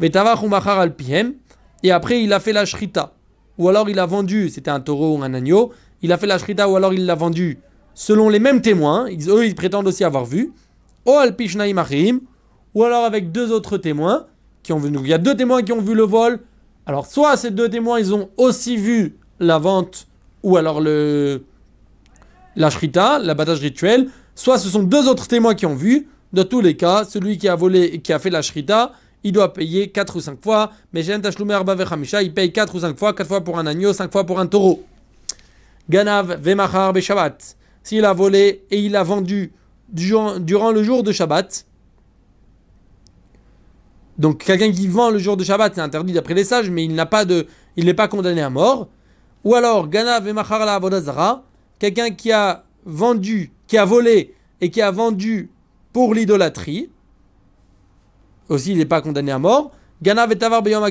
Al 0.01 0.95
pihem. 0.95 1.35
Et 1.83 1.91
après 1.91 2.23
il 2.23 2.33
a 2.33 2.41
fait 2.41 2.53
la 2.53 2.65
shrita. 2.65 3.13
Ou 3.59 3.69
alors 3.69 3.91
il 3.91 3.99
a 3.99 4.07
vendu, 4.07 4.49
c'était 4.49 4.71
un 4.71 4.81
taureau 4.81 5.17
ou 5.17 5.23
un 5.23 5.35
agneau. 5.35 5.73
Il 6.01 6.13
a 6.13 6.17
fait 6.17 6.27
la 6.27 6.39
shrita 6.39 6.69
ou 6.69 6.77
alors 6.77 6.95
il 6.95 7.07
l'a 7.07 7.15
vendu 7.15 7.59
selon 7.99 8.29
les 8.29 8.39
mêmes 8.39 8.63
témoins, 8.63 9.09
eux 9.09 9.45
ils 9.45 9.57
prétendent 9.57 9.89
aussi 9.89 10.05
avoir 10.05 10.25
vu, 10.25 10.53
ou 11.05 11.11
al 11.11 11.35
pishnaim 11.35 11.79
achim, 11.79 12.21
ou 12.73 12.85
alors 12.85 13.05
avec 13.05 13.33
deux 13.33 13.51
autres 13.51 13.77
témoins 13.77 14.27
qui 14.63 14.73
ont 14.73 14.79
vu. 14.79 14.89
Il 15.01 15.09
y 15.09 15.13
a 15.13 15.19
deux 15.19 15.35
témoins 15.35 15.63
qui 15.63 15.73
ont 15.73 15.81
vu 15.81 15.95
le 15.95 16.05
vol. 16.05 16.39
Alors 16.89 17.07
soit 17.07 17.37
ces 17.37 17.51
deux 17.51 17.69
témoins 17.69 18.01
ils 18.01 18.15
ont 18.15 18.31
aussi 18.39 18.79
vu 18.79 19.19
la 19.41 19.59
vente 19.59 20.07
ou 20.43 20.57
alors 20.57 20.81
le 20.81 21.45
la 22.57 22.71
shrita, 22.71 23.19
l'abattage 23.19 23.61
rituel, 23.61 24.09
soit 24.35 24.59
ce 24.59 24.69
sont 24.69 24.83
deux 24.83 25.07
autres 25.07 25.29
témoins 25.29 25.55
qui 25.55 25.67
ont 25.67 25.77
vu. 25.77 26.09
Dans 26.33 26.45
tous 26.45 26.61
les 26.61 26.77
cas, 26.77 27.05
celui 27.05 27.39
qui 27.39 27.47
a 27.47 27.55
volé 27.55 27.85
et 27.85 28.01
qui 28.01 28.13
a 28.13 28.19
fait 28.19 28.31
la 28.31 28.43
shrita, 28.43 28.93
il 29.23 29.33
doit 29.33 29.53
payer 29.53 29.91
4 29.91 30.17
ou 30.17 30.21
5 30.21 30.43
fois. 30.43 30.73
Mais 30.93 31.05
il 31.07 32.35
paye 32.35 32.53
4 32.53 32.75
ou 32.75 32.81
5 32.81 32.99
fois, 32.99 33.13
4 33.13 33.29
fois 33.29 33.45
pour 33.45 33.59
un 33.59 33.67
agneau, 33.67 33.93
5 33.93 34.11
fois 34.11 34.25
pour 34.25 34.41
un 34.41 34.47
taureau. 34.47 34.83
Ganav 35.89 36.41
Vemachar 36.43 36.93
Beshabbat. 36.93 37.39
S'il 37.85 38.05
a 38.05 38.13
volé 38.13 38.65
et 38.71 38.81
il 38.81 38.97
a 38.97 39.05
vendu 39.05 39.53
durant 39.89 40.71
le 40.73 40.83
jour 40.83 41.03
de 41.03 41.13
Shabbat, 41.13 41.65
donc 44.19 44.45
quelqu'un 44.45 44.73
qui 44.73 44.89
vend 44.89 45.11
le 45.11 45.19
jour 45.19 45.37
de 45.37 45.45
Shabbat, 45.45 45.75
c'est 45.75 45.81
interdit 45.81 46.13
d'après 46.13 46.35
les 46.35 46.45
sages, 46.45 46.71
mais 46.71 46.85
il 46.85 46.95
n'a 46.95 47.07
pas 47.07 47.25
de, 47.25 47.47
il 47.77 47.85
n'est 47.85 47.95
pas 47.95 48.09
condamné 48.09 48.43
à 48.43 48.51
mort. 48.51 48.89
Ou 49.45 49.55
alors 49.55 49.89
Ganav 49.89 50.27
Vemachar 50.27 50.67
la 50.67 50.75
Avodazara, 50.75 51.45
quelqu'un 51.79 52.11
qui 52.11 52.33
a 52.33 52.65
vendu, 52.85 53.53
qui 53.69 53.79
a 53.79 53.85
volé 53.85 54.35
et 54.61 54.71
qui 54.71 54.83
a 54.83 54.91
vendu 54.91 55.51
pour 55.93 56.15
l'idolâtrie, 56.15 56.91
aussi 58.49 58.73
il 58.73 58.79
n'est 58.79 58.87
pas 58.87 59.01
condamné 59.01 59.31
à 59.31 59.39
mort. 59.39 59.71
Ganav 60.03 60.33
et 60.33 60.37
Tavar 60.37 60.63
Beyom 60.63 60.85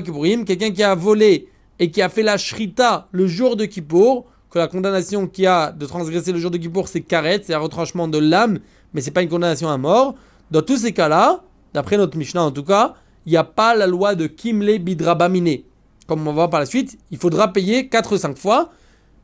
quelqu'un 0.44 0.70
qui 0.70 0.82
a 0.82 0.94
volé 0.94 1.48
et 1.78 1.90
qui 1.90 2.00
a 2.00 2.08
fait 2.08 2.22
la 2.22 2.38
shrita 2.38 3.08
le 3.12 3.26
jour 3.26 3.56
de 3.56 3.66
Kippour, 3.66 4.26
que 4.50 4.58
la 4.58 4.68
condamnation 4.68 5.26
qu'il 5.26 5.46
a 5.46 5.70
de 5.70 5.84
transgresser 5.84 6.32
le 6.32 6.38
jour 6.38 6.50
de 6.50 6.56
Kippour, 6.56 6.88
c'est 6.88 7.02
karet, 7.02 7.42
c'est 7.44 7.52
un 7.52 7.58
retranchement 7.58 8.08
de 8.08 8.18
l'âme, 8.18 8.58
mais 8.94 9.02
c'est 9.02 9.10
pas 9.10 9.22
une 9.22 9.28
condamnation 9.28 9.68
à 9.68 9.76
mort. 9.76 10.14
Dans 10.50 10.62
tous 10.62 10.78
ces 10.78 10.92
cas-là, 10.92 11.42
d'après 11.74 11.98
notre 11.98 12.16
Mishnah 12.16 12.42
en 12.42 12.50
tout 12.50 12.64
cas, 12.64 12.94
il 13.28 13.32
n'y 13.32 13.36
a 13.36 13.44
pas 13.44 13.74
la 13.74 13.86
loi 13.86 14.14
de 14.14 14.26
Kimle 14.26 14.78
Bidrabamine. 14.78 15.58
Comme 16.06 16.22
on 16.22 16.30
va 16.30 16.32
voir 16.32 16.50
par 16.50 16.60
la 16.60 16.66
suite, 16.66 16.98
il 17.10 17.18
faudra 17.18 17.52
payer 17.52 17.88
4 17.88 18.14
ou 18.14 18.16
5 18.16 18.38
fois, 18.38 18.70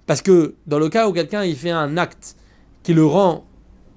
parce 0.07 0.21
que 0.21 0.57
dans 0.67 0.79
le 0.79 0.91
cas 0.91 1.09
où 1.09 1.13
quelqu'un 1.15 1.43
il 1.43 1.57
fait 1.57 1.71
un 1.71 1.97
acte 1.97 2.37
qui 2.83 2.93
le 2.93 3.07
rend, 3.07 3.47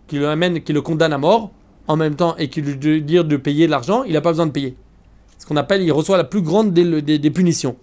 qui 0.07 0.17
le 0.17 0.29
amène, 0.29 0.61
qui 0.61 0.71
le 0.71 0.81
condamne 0.81 1.11
à 1.11 1.17
mort, 1.17 1.51
en 1.89 1.97
même 1.97 2.15
temps, 2.15 2.37
et 2.37 2.47
qui 2.47 2.61
lui 2.61 3.01
dit 3.01 3.15
de 3.15 3.35
payer 3.35 3.65
de 3.65 3.71
l'argent, 3.71 4.03
il 4.05 4.13
n'a 4.13 4.21
pas 4.21 4.31
besoin 4.31 4.45
de 4.45 4.51
payer. 4.51 4.77
Ce 5.39 5.45
qu'on 5.45 5.57
appelle, 5.57 5.81
il 5.81 5.91
reçoit 5.91 6.15
la 6.15 6.23
plus 6.23 6.41
grande 6.41 6.71
des, 6.71 7.31
punitions. 7.31 7.75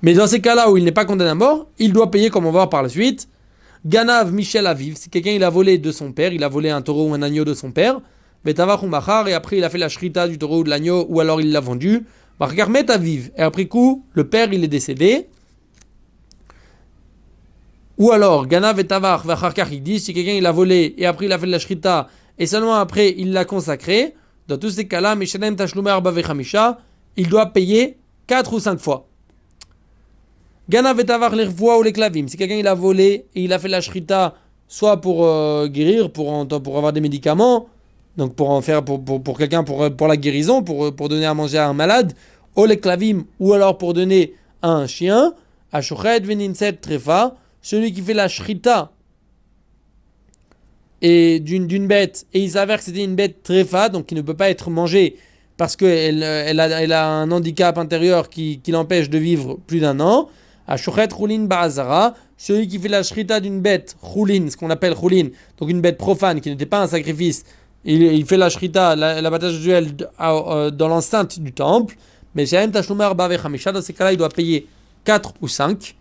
Mais 0.00 0.14
dans 0.14 0.26
ces 0.26 0.40
cas-là 0.40 0.70
où 0.70 0.78
il 0.78 0.84
n'est 0.84 0.92
pas 0.92 1.04
condamné 1.04 1.30
à 1.30 1.34
mort, 1.34 1.68
il 1.78 1.92
doit 1.92 2.10
payer, 2.10 2.30
comme 2.30 2.46
on 2.46 2.52
va 2.52 2.60
voir 2.60 2.70
par 2.70 2.82
la 2.82 2.88
suite. 2.88 3.28
Ganav 3.84 4.32
Michel 4.32 4.66
Aviv, 4.66 4.96
si 4.96 5.10
quelqu'un 5.10 5.32
il 5.32 5.44
a 5.44 5.50
volé 5.50 5.76
de 5.76 5.92
son 5.92 6.12
père, 6.12 6.32
il 6.32 6.42
a 6.42 6.48
volé 6.48 6.70
un 6.70 6.80
taureau 6.80 7.10
ou 7.10 7.12
un 7.12 7.20
agneau 7.20 7.44
de 7.44 7.52
son 7.52 7.70
père, 7.70 8.00
et 8.48 9.32
après 9.32 9.58
il 9.58 9.64
a 9.64 9.70
fait 9.70 9.78
la 9.78 9.88
shrita 9.88 10.28
du 10.28 10.38
taureau 10.38 10.60
ou 10.60 10.64
de 10.64 10.70
l'agneau, 10.70 11.06
ou 11.08 11.20
alors 11.20 11.40
il 11.40 11.52
l'a 11.52 11.60
vendu. 11.60 12.06
Bargarmet 12.38 12.90
Aviv, 12.90 13.30
et 13.36 13.42
après 13.42 13.66
coup, 13.66 14.04
le 14.12 14.28
père 14.28 14.52
il 14.52 14.62
est 14.62 14.68
décédé. 14.68 15.28
Ou 17.98 18.12
alors, 18.12 18.46
Ganav 18.46 18.78
et 18.78 18.86
Tavar, 18.86 19.24
il 19.72 19.82
dit, 19.82 20.00
si 20.00 20.12
quelqu'un 20.12 20.32
il 20.32 20.44
a 20.44 20.52
volé, 20.52 20.94
et 20.98 21.06
après 21.06 21.26
il 21.26 21.32
a 21.32 21.38
fait 21.38 21.46
la 21.46 21.58
shrita, 21.58 22.08
et 22.38 22.46
seulement 22.46 22.74
après 22.74 23.14
il 23.16 23.32
l'a 23.32 23.46
consacré, 23.46 24.14
dans 24.48 24.58
tous 24.58 24.70
ces 24.70 24.86
cas-là, 24.86 25.16
il 27.16 27.28
doit 27.28 27.46
payer 27.46 27.96
4 28.26 28.52
ou 28.52 28.60
5 28.60 28.78
fois. 28.78 29.08
Ganav 30.68 31.00
et 31.00 31.04
les 31.04 31.46
ou 31.46 31.82
les 31.82 31.92
clavim, 31.92 32.28
si 32.28 32.36
quelqu'un 32.36 32.56
il 32.56 32.66
a 32.66 32.74
volé, 32.74 33.26
et 33.34 33.44
il 33.44 33.52
a 33.52 33.58
fait 33.58 33.68
la 33.68 33.80
shrita, 33.80 34.34
soit 34.68 35.00
pour 35.00 35.24
euh, 35.24 35.68
guérir, 35.68 36.10
pour 36.10 36.30
avoir 36.30 36.92
des 36.92 37.00
médicaments, 37.00 37.68
donc 38.16 38.34
pour 38.34 38.50
en 38.50 38.60
faire 38.60 38.84
pour, 38.84 39.04
pour, 39.04 39.22
pour 39.22 39.38
quelqu'un 39.38 39.64
pour, 39.64 39.94
pour 39.94 40.08
la 40.08 40.16
guérison, 40.16 40.62
pour, 40.62 40.94
pour 40.94 41.08
donner 41.08 41.26
à 41.26 41.34
manger 41.34 41.58
à 41.58 41.68
un 41.68 41.74
malade, 41.74 42.12
clavim, 42.80 43.24
ou 43.38 43.52
alors 43.52 43.76
pour 43.78 43.94
donner 43.94 44.34
à 44.62 44.70
un 44.70 44.86
chien, 44.86 45.34
à 45.72 45.80
Veninset 45.80 46.74
Trefa, 46.74 47.36
celui 47.60 47.92
qui 47.92 48.00
fait 48.00 48.14
la 48.14 48.28
shrita 48.28 48.92
et 51.02 51.40
d'une 51.40 51.86
bête, 51.86 52.26
et 52.32 52.40
il 52.40 52.50
s'avère 52.50 52.78
que 52.78 52.84
c'était 52.84 53.04
une 53.04 53.16
bête 53.16 53.42
trefa, 53.42 53.90
donc 53.90 54.06
qui 54.06 54.14
ne 54.14 54.22
peut 54.22 54.34
pas 54.34 54.48
être 54.48 54.70
mangée 54.70 55.16
parce 55.56 55.76
qu'elle 55.76 56.22
elle 56.22 56.60
a, 56.60 56.82
elle 56.82 56.92
a 56.92 57.06
un 57.08 57.30
handicap 57.30 57.78
intérieur 57.78 58.28
qui, 58.28 58.60
qui 58.62 58.72
l'empêche 58.72 59.08
de 59.08 59.18
vivre 59.18 59.58
plus 59.66 59.80
d'un 59.80 60.00
an. 60.00 60.28
À 60.66 60.76
Shochet 60.76 61.08
Roulin 61.12 61.44
Ba'azara, 61.44 62.14
celui 62.36 62.66
qui 62.66 62.78
fait 62.78 62.88
la 62.88 63.02
shrita 63.02 63.40
d'une 63.40 63.60
bête, 63.60 63.96
Roulin, 64.02 64.50
ce 64.50 64.56
qu'on 64.56 64.70
appelle 64.70 64.92
Roulin, 64.92 65.28
donc 65.58 65.70
une 65.70 65.80
bête 65.80 65.96
profane 65.96 66.40
qui 66.40 66.50
n'était 66.50 66.66
pas 66.66 66.82
un 66.82 66.88
sacrifice, 66.88 67.44
il, 67.86 68.26
fait 68.26 68.36
la 68.36 68.50
shrita, 68.50 68.96
l'abattage 68.96 69.54
la 69.54 69.60
duel 69.60 69.88
euh, 70.20 70.70
dans 70.70 70.88
l'enceinte 70.88 71.38
du 71.38 71.52
temple, 71.52 71.96
mais 72.34 72.44
dans 72.44 73.82
ces 73.82 73.92
cas-là, 73.92 74.12
il 74.12 74.18
doit 74.18 74.28
payer 74.28 74.66
4 75.04 75.34
ou 75.40 75.48
5. 75.48 75.94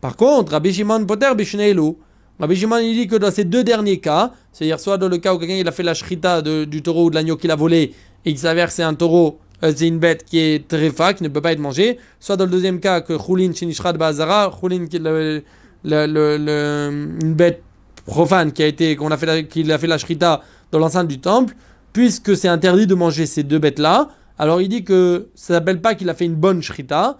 Par 0.00 0.16
contre, 0.16 0.52
Rabbi 0.52 0.72
Shimon 0.72 1.04
Poter 1.04 1.34
Bishneilu, 1.34 1.94
Rabbi 2.40 2.56
Shimon 2.56 2.78
il 2.78 2.94
dit 2.94 3.06
que 3.06 3.16
dans 3.16 3.30
ces 3.30 3.44
deux 3.44 3.62
derniers 3.62 3.98
cas, 3.98 4.32
c'est-à-dire 4.52 4.80
soit 4.80 4.98
dans 4.98 5.08
le 5.08 5.18
cas 5.18 5.34
où 5.34 5.38
quelqu'un 5.38 5.56
il 5.56 5.68
a 5.68 5.72
fait 5.72 5.82
la 5.82 5.94
shrita 5.94 6.42
du 6.42 6.82
taureau 6.82 7.06
ou 7.06 7.10
de 7.10 7.14
l'agneau 7.14 7.36
qu'il 7.36 7.50
a 7.50 7.56
volé 7.56 7.92
et 8.24 8.30
qu'il 8.30 8.38
s'avère 8.38 8.68
que 8.68 8.72
c'est 8.72 8.82
un 8.82 8.94
taureau, 8.94 9.38
euh, 9.62 9.72
c'est 9.74 9.86
une 9.86 9.98
bête 9.98 10.24
qui 10.24 10.38
est 10.38 10.66
tréfa, 10.66 11.14
qui 11.14 11.22
ne 11.22 11.28
peut 11.28 11.40
pas 11.40 11.52
être 11.52 11.60
mangée, 11.60 11.98
soit 12.18 12.36
dans 12.36 12.44
le 12.44 12.50
deuxième 12.50 12.80
cas 12.80 13.00
que 13.00 13.12
Khulin 13.12 13.52
Shinishrat 13.52 13.92
Bazara, 13.92 14.50
Khulin 14.60 14.86
qui 14.86 14.98
le, 14.98 15.42
une 15.84 17.34
bête 17.34 17.62
profane 18.06 18.52
qui 18.52 18.62
a 18.62 18.66
été 18.66 18.96
qu'on 18.96 19.10
a 19.10 19.16
fait 19.16 19.46
qu'il 19.48 19.70
a 19.70 19.78
fait 19.78 19.86
la 19.86 19.98
shrita 19.98 20.42
dans 20.72 20.78
l'enceinte 20.78 21.08
du 21.08 21.20
temple, 21.20 21.54
puisque 21.92 22.36
c'est 22.36 22.48
interdit 22.48 22.86
de 22.86 22.94
manger 22.94 23.26
ces 23.26 23.42
deux 23.42 23.58
bêtes-là, 23.58 24.08
alors 24.38 24.60
il 24.60 24.68
dit 24.68 24.82
que 24.82 25.28
ça 25.34 25.54
s'appelle 25.54 25.80
pas 25.80 25.94
qu'il 25.94 26.10
a 26.10 26.14
fait 26.14 26.24
une 26.24 26.34
bonne 26.34 26.62
shrita, 26.62 27.18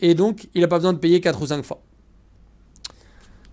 et 0.00 0.14
donc 0.14 0.48
il 0.54 0.60
n'a 0.60 0.68
pas 0.68 0.76
besoin 0.76 0.92
de 0.92 0.98
payer 0.98 1.20
4 1.20 1.42
ou 1.42 1.46
5 1.46 1.64
fois. 1.64 1.80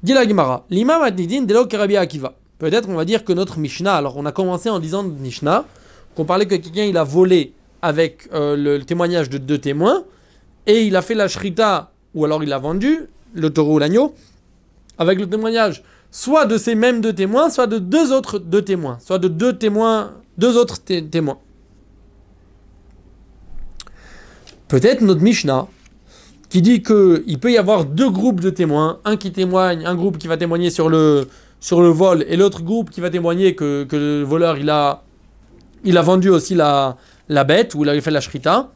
Dit 0.04 0.14
la 0.14 0.28
Gemara, 0.28 0.66
l'imam 0.70 1.02
adnidin 1.02 1.42
de 1.42 1.76
Rabbi 1.76 1.98
Akiva. 1.98 2.36
Peut-être 2.60 2.90
on 2.90 2.96
va 2.96 3.06
dire 3.06 3.24
que 3.24 3.34
notre 3.34 3.58
Mishnah, 3.58 3.96
alors 3.96 4.18
on 4.18 4.26
a 4.26 4.32
commencé 4.32 4.70
en 4.70 4.80
disant 4.80 5.04
Mishnah, 5.04 5.66
qu'on 6.16 6.26
parlait 6.26 6.46
que 6.46 6.56
quelqu'un 6.56 6.84
il 6.84 6.98
a 6.98 7.04
volé 7.04 7.54
avec 7.82 8.28
euh, 8.34 8.56
le, 8.56 8.84
témoignage 8.84 9.30
de 9.30 9.38
deux 9.38 9.58
témoins, 9.58 10.04
et 10.66 10.84
il 10.84 10.96
a 10.96 11.02
fait 11.02 11.16
la 11.16 11.28
shrita, 11.28 11.92
ou 12.14 12.26
alors 12.26 12.44
il 12.44 12.52
a 12.52 12.58
vendu, 12.58 13.08
le 13.34 13.50
taureau 13.52 13.76
ou 13.76 13.80
l'agneau, 13.80 14.14
avec 14.98 15.20
le 15.20 15.30
témoignage 15.30 15.84
soit 16.18 16.48
de 16.48 16.58
ces 16.58 16.74
mêmes 16.74 17.00
deux 17.00 17.14
témoins, 17.14 17.52
soit 17.52 17.68
de 17.68 17.78
deux 17.78 18.12
autres 18.12 18.40
deux 18.40 18.64
témoins, 18.64 18.98
soit 19.00 19.20
de 19.20 19.28
deux 19.28 19.54
témoins, 19.54 20.14
deux 20.40 20.58
autres 20.58 20.80
témoins. 20.82 21.38
Peut-être 24.68 25.02
notre 25.02 25.22
Mishnah, 25.22 25.68
qui 26.50 26.64
dit 26.64 26.82
qu'il 26.82 27.38
peut 27.40 27.52
y 27.52 27.58
avoir 27.60 27.86
deux 27.86 28.10
groupes 28.10 28.42
de 28.42 28.50
témoins, 28.50 29.00
un 29.06 29.16
qui 29.16 29.32
témoigne, 29.32 29.86
un 29.86 29.94
groupe 29.94 30.18
qui 30.18 30.28
va 30.28 30.38
témoigner 30.38 30.72
sur 30.72 30.90
le, 30.90 31.30
sur 31.60 31.84
le 31.84 31.90
vol, 31.90 32.26
et 32.28 32.36
l'autre 32.36 32.64
groupe 32.64 32.90
qui 32.90 33.00
va 33.00 33.12
témoigner 33.12 33.54
que, 33.54 33.84
que, 33.84 33.96
le 33.96 34.24
voleur 34.24 34.58
il 34.58 34.72
a, 34.72 35.04
il 35.84 36.00
a 36.00 36.02
vendu 36.02 36.30
aussi 36.30 36.56
la, 36.56 36.98
la 37.30 37.44
bête, 37.44 37.76
ou 37.76 37.84
il 37.84 37.90
a 37.90 38.02
fait 38.02 38.10
la 38.10 38.22
shrita. 38.22 38.72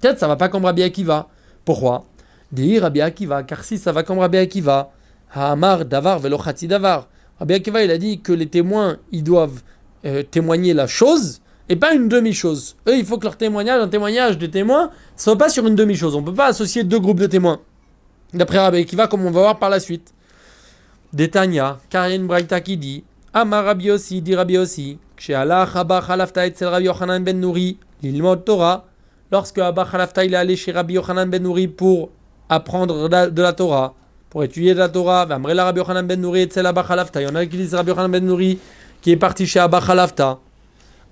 Peut-être 0.00 0.20
ça 0.20 0.28
va 0.28 0.36
pas 0.36 0.48
comme 0.48 0.64
Rabbi 0.64 0.84
Akiva. 0.84 1.28
Pourquoi? 1.64 2.04
Dire 2.52 2.82
Rabbi 2.82 3.00
Akiva, 3.00 3.42
car 3.42 3.64
si 3.64 3.78
ça 3.78 3.90
va 3.90 4.04
comme 4.04 4.20
Rabbi 4.20 4.38
Akiva, 4.38 4.92
Ha'amar 5.34 5.84
davar 5.84 6.18
velochati 6.18 6.68
davar. 6.68 7.08
Rabbi 7.38 7.54
Akiva, 7.54 7.82
il 7.82 7.90
a 7.90 7.98
dit 7.98 8.20
que 8.20 8.32
les 8.32 8.46
témoins, 8.46 8.98
ils 9.10 9.24
doivent 9.24 9.62
euh, 10.04 10.22
témoigner 10.22 10.74
la 10.74 10.86
chose 10.86 11.40
et 11.68 11.76
pas 11.76 11.94
une 11.94 12.08
demi-chose. 12.08 12.76
Eux, 12.88 12.96
il 12.96 13.04
faut 13.04 13.18
que 13.18 13.24
leur 13.24 13.36
témoignage, 13.36 13.80
un 13.80 13.88
témoignage 13.88 14.38
des 14.38 14.50
témoins, 14.50 14.90
soit 15.16 15.38
pas 15.38 15.48
sur 15.48 15.66
une 15.66 15.74
demi-chose. 15.74 16.14
On 16.14 16.20
ne 16.20 16.26
peut 16.26 16.34
pas 16.34 16.46
associer 16.46 16.84
deux 16.84 17.00
groupes 17.00 17.20
de 17.20 17.26
témoins. 17.26 17.60
D'après 18.34 18.58
Rabbi 18.58 18.78
Akiva, 18.78 19.06
comme 19.06 19.24
on 19.26 19.30
va 19.30 19.40
voir 19.40 19.58
par 19.58 19.70
la 19.70 19.80
suite. 19.80 20.12
Détania, 21.12 21.78
Karien 21.90 22.20
Braïta 22.24 22.60
qui 22.60 22.76
dit 22.76 23.04
Amar 23.34 23.64
Rabbi 23.64 23.90
aussi, 23.90 24.22
dit 24.22 24.34
Rabbi 24.34 24.56
aussi, 24.58 24.98
Kshealach 25.16 25.76
Abba 25.76 26.00
Khalafta 26.00 26.46
etzel 26.46 26.68
Rabbi 26.68 26.86
Yochanan 26.86 27.20
ben 27.20 27.38
Nouri, 27.38 27.78
l'ilmod 28.02 28.44
Torah, 28.44 28.86
lorsque 29.30 29.58
Abba 29.58 29.84
Khalafta 29.84 30.24
il 30.24 30.32
est 30.32 30.36
allé 30.36 30.56
chez 30.56 30.72
Rabbi 30.72 30.94
Yochanan 30.94 31.28
ben 31.28 31.42
Nouri 31.42 31.68
pour 31.68 32.10
apprendre 32.48 33.08
de 33.08 33.42
la 33.42 33.52
Torah, 33.52 33.94
pour 34.32 34.42
étudier 34.42 34.72
la 34.72 34.88
Torah. 34.88 35.26
Amrela 35.30 35.64
Rabbi 35.64 35.80
Yochanan 35.80 36.06
ben 36.06 36.18
Nouri 36.18 36.40
et 36.40 36.58
Abba 36.58 36.82
Khalafta. 36.82 37.20
Il 37.20 37.24
y 37.24 37.26
en 37.30 37.34
a 37.34 37.44
qui 37.44 37.58
disent 37.58 37.74
Rabbi 37.74 37.90
Yochanan 37.90 38.10
ben 38.10 38.24
Nouri 38.24 38.58
qui 39.02 39.10
est 39.10 39.18
parti 39.18 39.46
chez 39.46 39.60
Abba 39.60 39.78
Khalafta. 39.86 40.38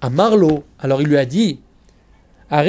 À 0.00 0.08
Marlo, 0.08 0.64
alors 0.78 1.02
il 1.02 1.08
lui 1.08 1.18
a 1.18 1.26
dit 1.26 1.60
alors 2.50 2.66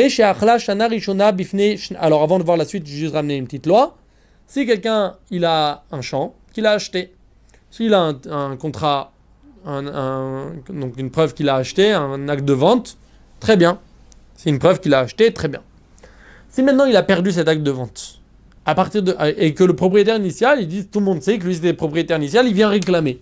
avant 2.21 2.37
de 2.37 2.43
voir 2.43 2.57
la 2.57 2.65
suite, 2.65 2.85
je 2.85 2.91
vais 2.91 2.97
juste 2.99 3.13
ramener 3.13 3.37
une 3.37 3.45
petite 3.45 3.65
loi. 3.65 3.95
Si 4.45 4.65
quelqu'un 4.67 5.15
il 5.31 5.45
a 5.45 5.85
un 5.91 6.01
champ 6.01 6.35
qu'il 6.53 6.65
a 6.65 6.71
acheté, 6.71 7.15
s'il 7.71 7.93
a 7.93 8.13
un, 8.29 8.57
contrat, 8.57 9.13
donc 9.65 10.97
une 10.97 11.09
preuve 11.09 11.33
qu'il 11.33 11.47
a 11.47 11.55
acheté, 11.55 11.93
un 11.93 12.27
acte 12.27 12.43
de 12.43 12.53
vente, 12.53 12.97
très 13.39 13.55
bien. 13.55 13.79
C'est 14.35 14.49
une 14.49 14.59
preuve 14.59 14.81
qu'il 14.81 14.93
a 14.93 14.99
acheté, 14.99 15.31
très 15.31 15.47
bien. 15.47 15.61
Si 16.49 16.61
maintenant 16.61 16.85
il 16.85 16.97
a 16.97 17.03
perdu 17.03 17.31
cet 17.31 17.47
acte 17.47 17.63
de 17.63 17.71
vente, 17.71 18.10
à 18.65 18.75
partir 18.75 19.01
de 19.01 19.15
et 19.37 19.53
que 19.53 19.63
le 19.63 19.75
propriétaire 19.75 20.17
initial, 20.17 20.61
il 20.61 20.67
dit 20.67 20.85
tout 20.85 20.99
le 20.99 21.05
monde 21.05 21.21
sait 21.21 21.37
que 21.37 21.45
lui 21.45 21.55
c'était 21.55 21.69
le 21.69 21.77
propriétaire 21.77 22.17
initial, 22.17 22.47
il 22.47 22.53
vient 22.53 22.69
réclamer. 22.69 23.19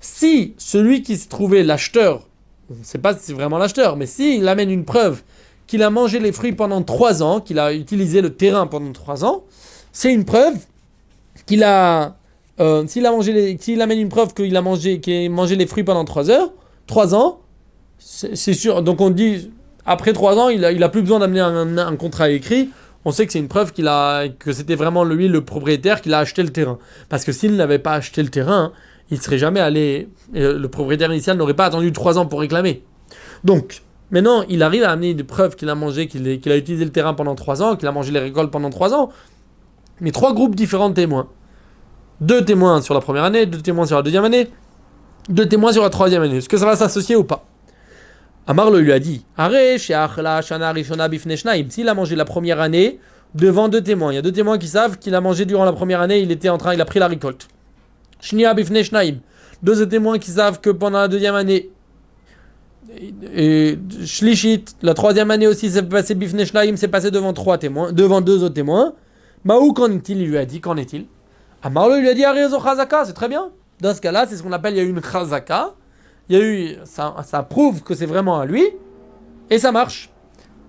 Si 0.00 0.54
celui 0.58 1.02
qui 1.02 1.16
se 1.16 1.28
trouvait 1.28 1.62
l'acheteur, 1.62 2.26
on 2.70 2.78
ne 2.78 2.84
sait 2.84 2.98
pas 2.98 3.14
si 3.14 3.20
c'est 3.22 3.32
vraiment 3.32 3.58
l'acheteur, 3.58 3.96
mais 3.96 4.06
s'il 4.06 4.46
amène 4.48 4.70
une 4.70 4.84
preuve 4.84 5.22
qu'il 5.66 5.82
a 5.82 5.90
mangé 5.90 6.18
les 6.18 6.32
fruits 6.32 6.52
pendant 6.52 6.82
trois 6.82 7.22
ans, 7.22 7.40
qu'il 7.40 7.58
a 7.58 7.72
utilisé 7.72 8.20
le 8.20 8.34
terrain 8.34 8.66
pendant 8.66 8.92
trois 8.92 9.24
ans, 9.24 9.44
c'est 9.92 10.12
une 10.12 10.24
preuve 10.24 10.56
qu'il 11.46 11.64
a 11.64 12.16
euh, 12.60 12.86
s'il 12.86 13.06
a 13.06 13.10
mangé 13.10 13.32
les, 13.32 13.58
s'il 13.58 13.80
amène 13.80 13.98
une 13.98 14.10
preuve 14.10 14.34
qu'il 14.34 14.54
a 14.56 14.62
mangé 14.62 15.00
qu'il 15.00 15.26
a 15.26 15.28
mangé 15.30 15.56
les 15.56 15.66
fruits 15.66 15.84
pendant 15.84 16.04
trois 16.04 16.28
heures, 16.30 16.52
trois 16.86 17.14
ans, 17.14 17.40
c'est 17.98 18.54
sûr. 18.54 18.82
Donc 18.82 19.00
on 19.00 19.10
dit 19.10 19.50
après 19.86 20.12
trois 20.12 20.38
ans, 20.38 20.48
il 20.48 20.64
a, 20.64 20.72
il 20.72 20.90
plus 20.90 21.02
besoin 21.02 21.18
d'amener 21.18 21.40
un 21.40 21.96
contrat 21.96 22.30
écrit 22.30 22.70
on 23.04 23.12
sait 23.12 23.26
que 23.26 23.32
c'est 23.32 23.38
une 23.38 23.48
preuve 23.48 23.72
qu'il 23.72 23.88
a, 23.88 24.28
que 24.28 24.52
c'était 24.52 24.74
vraiment 24.74 25.04
lui 25.04 25.28
le 25.28 25.44
propriétaire 25.44 26.00
qui 26.02 26.12
a 26.12 26.18
acheté 26.18 26.42
le 26.42 26.50
terrain. 26.50 26.78
Parce 27.08 27.24
que 27.24 27.32
s'il 27.32 27.56
n'avait 27.56 27.78
pas 27.78 27.94
acheté 27.94 28.22
le 28.22 28.28
terrain, 28.28 28.72
il 29.10 29.16
ne 29.16 29.22
serait 29.22 29.38
jamais 29.38 29.60
allé, 29.60 30.08
le 30.32 30.66
propriétaire 30.66 31.12
initial 31.12 31.36
n'aurait 31.36 31.54
pas 31.54 31.64
attendu 31.64 31.92
trois 31.92 32.18
ans 32.18 32.26
pour 32.26 32.40
réclamer. 32.40 32.84
Donc, 33.42 33.82
maintenant, 34.10 34.44
il 34.48 34.62
arrive 34.62 34.84
à 34.84 34.90
amener 34.90 35.10
une 35.10 35.24
preuve 35.24 35.56
qu'il 35.56 35.68
a 35.68 35.74
mangé, 35.74 36.06
qu'il 36.06 36.28
a 36.28 36.56
utilisé 36.56 36.84
le 36.84 36.92
terrain 36.92 37.14
pendant 37.14 37.34
trois 37.34 37.62
ans, 37.62 37.76
qu'il 37.76 37.88
a 37.88 37.92
mangé 37.92 38.12
les 38.12 38.20
récoltes 38.20 38.50
pendant 38.50 38.70
trois 38.70 38.94
ans. 38.94 39.10
Mais 40.00 40.12
trois 40.12 40.32
groupes 40.32 40.54
différents 40.54 40.90
de 40.90 40.94
témoins. 40.94 41.28
Deux 42.20 42.44
témoins 42.44 42.82
sur 42.82 42.94
la 42.94 43.00
première 43.00 43.24
année, 43.24 43.46
deux 43.46 43.60
témoins 43.60 43.86
sur 43.86 43.96
la 43.96 44.02
deuxième 44.02 44.24
année, 44.24 44.48
deux 45.28 45.48
témoins 45.48 45.72
sur 45.72 45.82
la 45.82 45.90
troisième 45.90 46.22
année. 46.22 46.36
Est-ce 46.36 46.48
que 46.48 46.58
ça 46.58 46.66
va 46.66 46.76
s'associer 46.76 47.16
ou 47.16 47.24
pas? 47.24 47.49
Amarlo 48.50 48.80
lui 48.80 48.92
a 48.92 48.98
dit 48.98 49.24
S'il 51.68 51.88
a 51.88 51.94
mangé 51.94 52.16
la 52.16 52.24
première 52.24 52.60
année 52.60 52.98
devant 53.36 53.68
deux 53.68 53.80
témoins. 53.80 54.12
Il 54.12 54.16
y 54.16 54.18
a 54.18 54.22
deux 54.22 54.32
témoins 54.32 54.58
qui 54.58 54.66
savent 54.66 54.98
qu'il 54.98 55.14
a 55.14 55.20
mangé 55.20 55.44
durant 55.44 55.64
la 55.64 55.72
première 55.72 56.00
année, 56.00 56.18
il 56.18 56.32
était 56.32 56.48
en 56.48 56.58
train, 56.58 56.74
il 56.74 56.80
a 56.80 56.84
pris 56.84 56.98
la 56.98 57.06
récolte. 57.06 57.46
Shnia 58.20 58.52
bifne 58.54 58.82
shnaim. 58.82 59.18
Deux 59.62 59.86
témoins 59.86 60.18
qui 60.18 60.32
savent 60.32 60.60
que 60.60 60.70
pendant 60.70 60.98
la 60.98 61.06
deuxième 61.06 61.36
année, 61.36 61.70
et 63.32 63.78
Shlishit, 64.04 64.64
la 64.82 64.94
troisième 64.94 65.30
année 65.30 65.46
aussi, 65.46 65.70
c'est 65.70 65.88
passé 65.88 66.16
bifne 66.16 66.44
shnaim, 66.44 66.74
c'est 66.74 66.88
passé 66.88 67.12
devant 67.12 67.32
trois 67.32 67.56
témoins, 67.56 67.92
devant 67.92 68.20
deux 68.20 68.42
autres 68.42 68.54
témoins. 68.54 68.94
Maou, 69.44 69.72
qu'en 69.74 69.92
est-il? 69.92 70.22
Il 70.22 70.28
lui 70.28 70.38
a 70.38 70.44
dit, 70.44 70.60
qu'en 70.60 70.76
est-il? 70.76 71.06
Amarlo, 71.62 71.98
il 71.98 72.00
lui 72.00 72.08
a 72.08 72.14
dit, 72.14 72.24
Arizo 72.24 72.60
Chazaka, 72.60 73.04
c'est 73.04 73.12
très 73.12 73.28
bien. 73.28 73.52
Dans 73.80 73.94
ce 73.94 74.00
cas-là, 74.00 74.26
c'est 74.28 74.34
ce 74.34 74.42
qu'on 74.42 74.52
appelle, 74.52 74.74
il 74.74 74.78
y 74.78 74.80
a 74.80 74.82
une 74.82 75.00
Chazaka. 75.00 75.74
Il 76.30 76.38
y 76.38 76.40
a 76.40 76.44
eu, 76.44 76.76
ça, 76.84 77.16
ça 77.24 77.42
prouve 77.42 77.82
que 77.82 77.92
c'est 77.92 78.06
vraiment 78.06 78.38
à 78.38 78.46
lui, 78.46 78.64
et 79.50 79.58
ça 79.58 79.72
marche. 79.72 80.10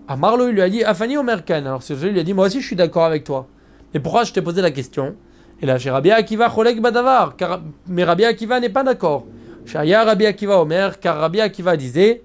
Amarlo, 0.07 0.47
il 0.47 0.55
lui 0.55 0.61
a 0.63 0.69
dit, 0.69 0.83
Afani 0.83 1.17
Omerkan. 1.17 1.53
Alors, 1.53 1.83
ce 1.83 1.93
lui 1.93 2.19
a 2.19 2.23
dit, 2.23 2.33
moi 2.33 2.47
aussi, 2.47 2.61
je 2.61 2.65
suis 2.65 2.75
d'accord 2.75 3.05
avec 3.05 3.23
toi. 3.23 3.47
Mais 3.93 3.99
pourquoi 3.99 4.23
je 4.23 4.33
t'ai 4.33 4.41
posé 4.41 4.63
la 4.63 4.71
question? 4.71 5.15
Et 5.61 5.67
là, 5.67 5.77
chez 5.77 5.91
Rabbi 5.91 6.09
Akiva, 6.09 6.49
Cholek 6.49 6.81
Badavar. 6.81 7.35
Car, 7.35 7.61
mais 7.87 8.03
Rabbi 8.03 8.25
Akiva 8.25 8.59
n'est 8.59 8.69
pas 8.69 8.83
d'accord. 8.83 9.27
Shaya 9.67 10.03
Rabbi 10.03 10.25
Akiva 10.25 10.59
Omer, 10.59 10.99
car 10.99 11.17
Rabbi 11.17 11.39
Akiva 11.39 11.77
disait, 11.77 12.23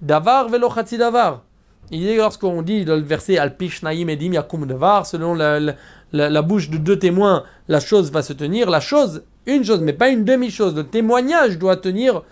Davar 0.00 0.48
velo 0.48 0.70
davar. 0.98 1.42
Il 1.90 2.00
dit 2.00 2.16
lorsqu'on 2.16 2.62
dit 2.62 2.86
le 2.86 2.94
verset 3.00 3.36
Alpish 3.36 3.82
Naim 3.82 4.08
Edim 4.08 4.32
Yakum 4.32 4.64
Davar, 4.64 5.04
selon 5.04 5.34
la, 5.34 5.60
la, 5.60 5.74
la, 6.12 6.42
bouche 6.42 6.70
de 6.70 6.78
deux 6.78 6.98
témoins, 6.98 7.44
la 7.68 7.80
chose 7.80 8.10
va 8.10 8.22
se 8.22 8.32
tenir. 8.32 8.70
La 8.70 8.80
chose, 8.80 9.24
une 9.44 9.62
chose, 9.62 9.80
mais 9.82 9.92
pas 9.92 10.08
une 10.08 10.24
demi-chose. 10.24 10.74
Le 10.74 10.84
témoignage 10.84 11.58
doit 11.58 11.76
tenir. 11.76 12.22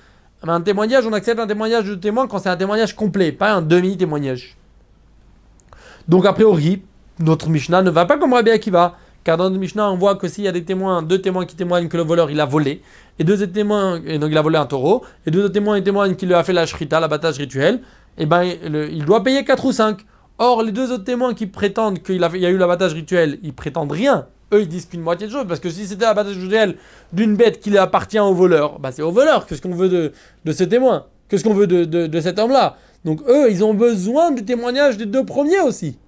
Un 0.48 0.60
témoignage, 0.60 1.06
on 1.06 1.12
accepte 1.12 1.40
un 1.40 1.46
témoignage 1.46 1.84
de 1.84 1.94
témoin 1.94 2.26
quand 2.26 2.38
c'est 2.38 2.48
un 2.48 2.56
témoignage 2.56 2.94
complet, 2.94 3.32
pas 3.32 3.52
un 3.52 3.62
demi-témoignage. 3.62 4.56
Donc 6.08 6.24
a 6.24 6.32
priori, 6.32 6.82
notre 7.18 7.48
Mishnah 7.48 7.82
ne 7.82 7.90
va 7.90 8.04
pas 8.04 8.16
comme 8.16 8.32
Rabbi 8.32 8.50
Akiva, 8.50 8.96
car 9.24 9.36
dans 9.36 9.44
notre 9.44 9.58
Mishnah, 9.58 9.90
on 9.90 9.96
voit 9.96 10.14
que 10.14 10.28
s'il 10.28 10.44
y 10.44 10.48
a 10.48 10.52
des 10.52 10.62
témoins, 10.62 11.02
deux 11.02 11.20
témoins 11.20 11.46
qui 11.46 11.56
témoignent 11.56 11.88
que 11.88 11.96
le 11.96 12.04
voleur 12.04 12.30
il 12.30 12.40
a 12.40 12.44
volé, 12.44 12.82
et 13.18 13.24
deux 13.24 13.42
autres 13.42 13.52
témoins, 13.52 14.00
et 14.06 14.18
donc 14.18 14.30
il 14.30 14.38
a 14.38 14.42
volé 14.42 14.56
un 14.56 14.66
taureau, 14.66 15.04
et 15.26 15.32
deux 15.32 15.50
témoins 15.50 15.80
témoignent 15.80 16.14
qu'il 16.14 16.32
a 16.32 16.44
fait 16.44 16.52
la 16.52 16.64
shrita, 16.64 17.00
l'abattage 17.00 17.38
rituel, 17.38 17.80
et 18.16 18.26
ben 18.26 18.44
il 18.44 19.04
doit 19.04 19.24
payer 19.24 19.44
4 19.44 19.64
ou 19.64 19.72
5. 19.72 19.98
Or, 20.38 20.62
les 20.62 20.70
deux 20.70 20.92
autres 20.92 21.04
témoins 21.04 21.34
qui 21.34 21.46
prétendent 21.46 22.02
qu'il 22.02 22.20
y 22.20 22.46
a 22.46 22.50
eu 22.50 22.56
l'abattage 22.56 22.92
rituel, 22.92 23.38
ils 23.42 23.54
prétendent 23.54 23.92
rien. 23.92 24.26
Eux, 24.52 24.62
ils 24.62 24.68
disent 24.68 24.86
qu'une 24.86 25.00
moitié 25.00 25.26
de 25.26 25.32
chose, 25.32 25.44
parce 25.48 25.58
que 25.58 25.70
si 25.70 25.86
c'était 25.86 26.04
l'abattage 26.04 26.38
rituel 26.38 26.76
d'une 27.12 27.34
bête 27.34 27.60
qui 27.60 27.76
appartient 27.76 28.20
au 28.20 28.32
voleur, 28.32 28.78
bah 28.78 28.92
c'est 28.92 29.02
au 29.02 29.10
voleur. 29.10 29.46
Qu'est-ce 29.46 29.60
qu'on 29.60 29.74
veut 29.74 29.88
de, 29.88 30.12
de 30.44 30.52
ce 30.52 30.62
témoin? 30.64 31.06
Qu'est-ce 31.28 31.42
qu'on 31.42 31.54
veut 31.54 31.66
de, 31.66 31.84
de, 31.84 32.20
cet 32.20 32.38
homme-là? 32.38 32.76
Donc 33.04 33.20
eux, 33.28 33.50
ils 33.50 33.64
ont 33.64 33.74
besoin 33.74 34.30
du 34.30 34.44
témoignage 34.44 34.96
des 34.96 35.06
deux 35.06 35.24
premiers 35.24 35.60
aussi. 35.60 35.98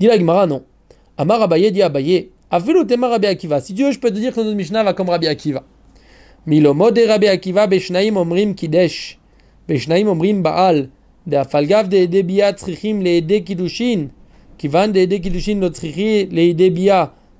Dit 0.00 0.06
la 0.06 0.18
Gemara, 0.18 0.46
non. 0.46 0.64
Amar 1.16 1.42
Abaye 1.42 1.70
dit 1.70 1.82
Abaye, 1.82 2.30
Afilu 2.50 2.84
tema 2.86 3.08
Rabbi 3.08 3.28
Akiva. 3.28 3.60
Si 3.60 3.72
Dieu, 3.72 3.92
je 3.92 3.98
peux 4.00 4.10
te 4.10 4.18
dire 4.18 4.34
que 4.34 4.40
notre 4.40 4.56
Mishnah 4.56 4.82
va 4.82 4.92
comme 4.92 5.08
Rabbi 5.08 5.28
Akiva. 5.28 5.62
Milomo 6.46 6.90
de 6.90 7.06
Rabbi 7.06 7.28
Akiva, 7.28 7.68
Beshnaim 7.68 8.16
omrim 8.16 8.54
kidesh. 8.54 9.18
Beshnaim 9.68 10.08
omrim 10.08 10.42
baal. 10.42 10.88
De 11.26 11.36
afalgav 11.36 11.88
de 11.88 11.98
ede 11.98 12.26
bia 12.26 12.52
tzrichim 12.52 13.00
le 13.00 13.18
ede 13.18 13.44
kidushin. 13.44 14.08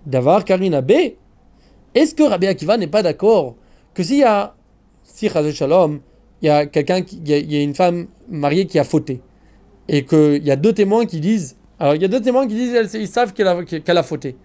Davar 0.06 0.44
karina 0.44 0.80
be. 0.80 1.14
Est-ce 1.94 2.14
que 2.14 2.22
Rabbi 2.22 2.46
Akiva 2.46 2.76
n'est 2.76 2.86
pas 2.86 3.02
d'accord 3.02 3.56
que 3.94 4.02
s'il 4.02 4.18
y 4.18 4.24
a, 4.24 4.54
si 5.04 5.28
Shalom, 5.28 6.00
il 6.40 6.46
y 6.46 6.48
a 6.48 6.66
quelqu'un, 6.66 7.02
il 7.12 7.28
y, 7.28 7.56
a 7.56 7.62
une 7.62 7.74
femme 7.74 8.06
mariée 8.28 8.66
qui 8.66 8.78
a 8.78 8.84
fauté, 8.84 9.20
et 9.88 10.04
qu'il 10.04 10.42
y 10.42 10.50
a 10.50 10.56
deux 10.56 10.72
témoins 10.72 11.04
qui 11.04 11.20
disent, 11.20 11.56
alors 11.78 11.94
il 11.94 12.02
y 12.02 12.04
a 12.04 12.08
deux 12.08 12.20
témoins 12.20 12.48
qui 12.48 12.54
disent, 12.54 12.94
ils 12.94 13.08
savent 13.08 13.32
qu'elle 13.32 13.48
a, 13.48 13.62
qu'elle 13.62 13.98
a 13.98 14.02
fauté. 14.02 14.36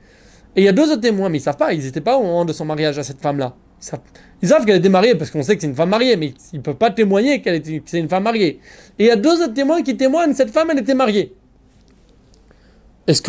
Et 0.55 0.61
il 0.61 0.63
y 0.63 0.67
a 0.67 0.73
deux 0.73 0.91
autres 0.91 1.01
témoins, 1.01 1.29
mais 1.29 1.37
ils 1.37 1.41
savent 1.41 1.57
pas, 1.57 1.73
ils 1.73 1.83
n'étaient 1.83 2.01
pas 2.01 2.17
au 2.17 2.23
moment 2.23 2.45
de 2.45 2.53
son 2.53 2.65
mariage 2.65 2.99
à 2.99 3.03
cette 3.03 3.21
femme-là. 3.21 3.55
Ils 4.41 4.47
savent, 4.47 4.65
qu'elle 4.65 4.77
était 4.77 4.89
mariée 4.89 5.15
parce 5.15 5.31
qu'on 5.31 5.43
sait 5.43 5.55
que 5.55 5.61
c'est 5.61 5.67
une 5.67 5.75
femme 5.75 5.89
mariée, 5.89 6.17
mais 6.17 6.33
ils 6.51 6.57
ne 6.57 6.61
peuvent 6.61 6.75
pas 6.75 6.89
témoigner 6.91 7.41
qu'elle 7.41 7.61
c'est 7.85 7.99
une 7.99 8.09
femme 8.09 8.23
mariée. 8.23 8.59
Et 8.99 9.05
il 9.05 9.07
y 9.07 9.11
a 9.11 9.15
deux 9.15 9.41
autres 9.41 9.53
témoins 9.53 9.83
qui 9.83 9.95
témoignent, 9.95 10.33
cette 10.33 10.49
femme, 10.49 10.69
elle 10.71 10.79
était 10.79 10.95
mariée. 10.95 11.33
Est-ce 13.07 13.21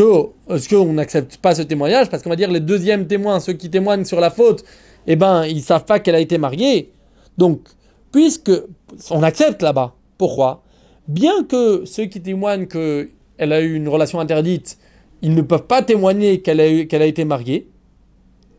qu'on 0.68 0.92
n'accepte 0.92 1.36
pas 1.36 1.54
ce 1.54 1.62
témoignage? 1.62 2.10
Parce 2.10 2.22
qu'on 2.22 2.30
va 2.30 2.36
dire 2.36 2.50
les 2.50 2.60
deuxièmes 2.60 3.06
témoins, 3.06 3.38
ceux 3.38 3.52
qui 3.52 3.70
témoignent 3.70 4.04
sur 4.04 4.20
la 4.20 4.30
faute, 4.30 4.64
eh 5.06 5.14
ben, 5.14 5.46
ils 5.46 5.62
savent 5.62 5.84
pas 5.84 6.00
qu'elle 6.00 6.16
a 6.16 6.20
été 6.20 6.36
mariée. 6.36 6.92
Donc, 7.38 7.60
puisque 8.10 8.50
on 9.10 9.22
accepte 9.22 9.62
là-bas. 9.62 9.94
Pourquoi? 10.18 10.64
Bien 11.06 11.44
que 11.44 11.84
ceux 11.84 12.06
qui 12.06 12.20
témoignent 12.20 12.66
qu'elle 12.66 13.52
a 13.52 13.60
eu 13.60 13.74
une 13.74 13.88
relation 13.88 14.18
interdite, 14.18 14.78
ils 15.22 15.34
ne 15.34 15.42
peuvent 15.42 15.66
pas 15.66 15.82
témoigner 15.82 16.42
qu'elle 16.42 16.60
a, 16.60 16.64
a 16.64 17.06
été 17.06 17.24
mariée. 17.24 17.68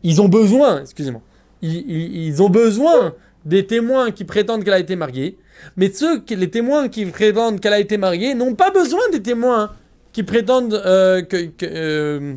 Ils 0.02 0.22
ont 0.22 0.28
besoin, 0.28 0.80
excusez-moi, 0.80 1.20
ils, 1.60 2.42
ont 2.42 2.48
besoin 2.48 3.14
des 3.44 3.66
témoins 3.66 4.10
qui 4.10 4.24
prétendent 4.24 4.64
qu'elle 4.64 4.74
a 4.74 4.78
été 4.78 4.96
mariée. 4.96 5.36
Mais 5.76 5.90
ceux, 5.90 6.22
les 6.30 6.50
témoins 6.50 6.88
qui 6.88 7.04
prétendent 7.04 7.60
qu'elle 7.60 7.74
a 7.74 7.80
été 7.80 7.98
mariée 7.98 8.34
n'ont 8.34 8.54
pas 8.54 8.70
besoin 8.70 9.02
des 9.12 9.22
témoins 9.22 9.70
qui 10.12 10.22
prétendent 10.22 10.74
euh, 10.74 11.22
que, 11.22 11.50
euh, 11.62 12.34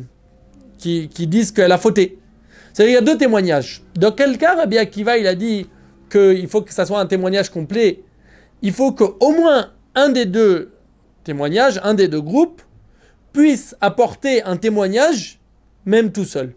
qui, 0.78 1.08
disent 1.08 1.52
qu'elle 1.52 1.72
a 1.72 1.78
fauté. 1.78 2.18
C'est-à-dire 2.72 2.92
il 2.92 2.94
y 2.94 2.98
a 2.98 3.12
deux 3.12 3.18
témoignages. 3.18 3.82
Dans 3.94 4.12
quel 4.12 4.38
cas 4.38 4.56
Rabbi 4.56 4.78
Akiva 4.78 5.16
il 5.18 5.26
a 5.26 5.34
dit 5.34 5.66
qu'il 6.10 6.46
faut 6.48 6.62
que 6.62 6.72
ça 6.72 6.86
soit 6.86 7.00
un 7.00 7.06
témoignage 7.06 7.50
complet, 7.50 8.02
il 8.62 8.72
faut 8.72 8.92
qu'au 8.92 9.32
moins 9.32 9.70
un 9.94 10.08
des 10.08 10.26
deux 10.26 10.72
témoignages, 11.24 11.80
un 11.82 11.94
des 11.94 12.08
deux 12.08 12.20
groupes, 12.20 12.62
puisse 13.32 13.76
apporter 13.80 14.42
un 14.44 14.56
témoignage, 14.56 15.40
même 15.86 16.12
tout 16.12 16.24
seul. 16.24 16.54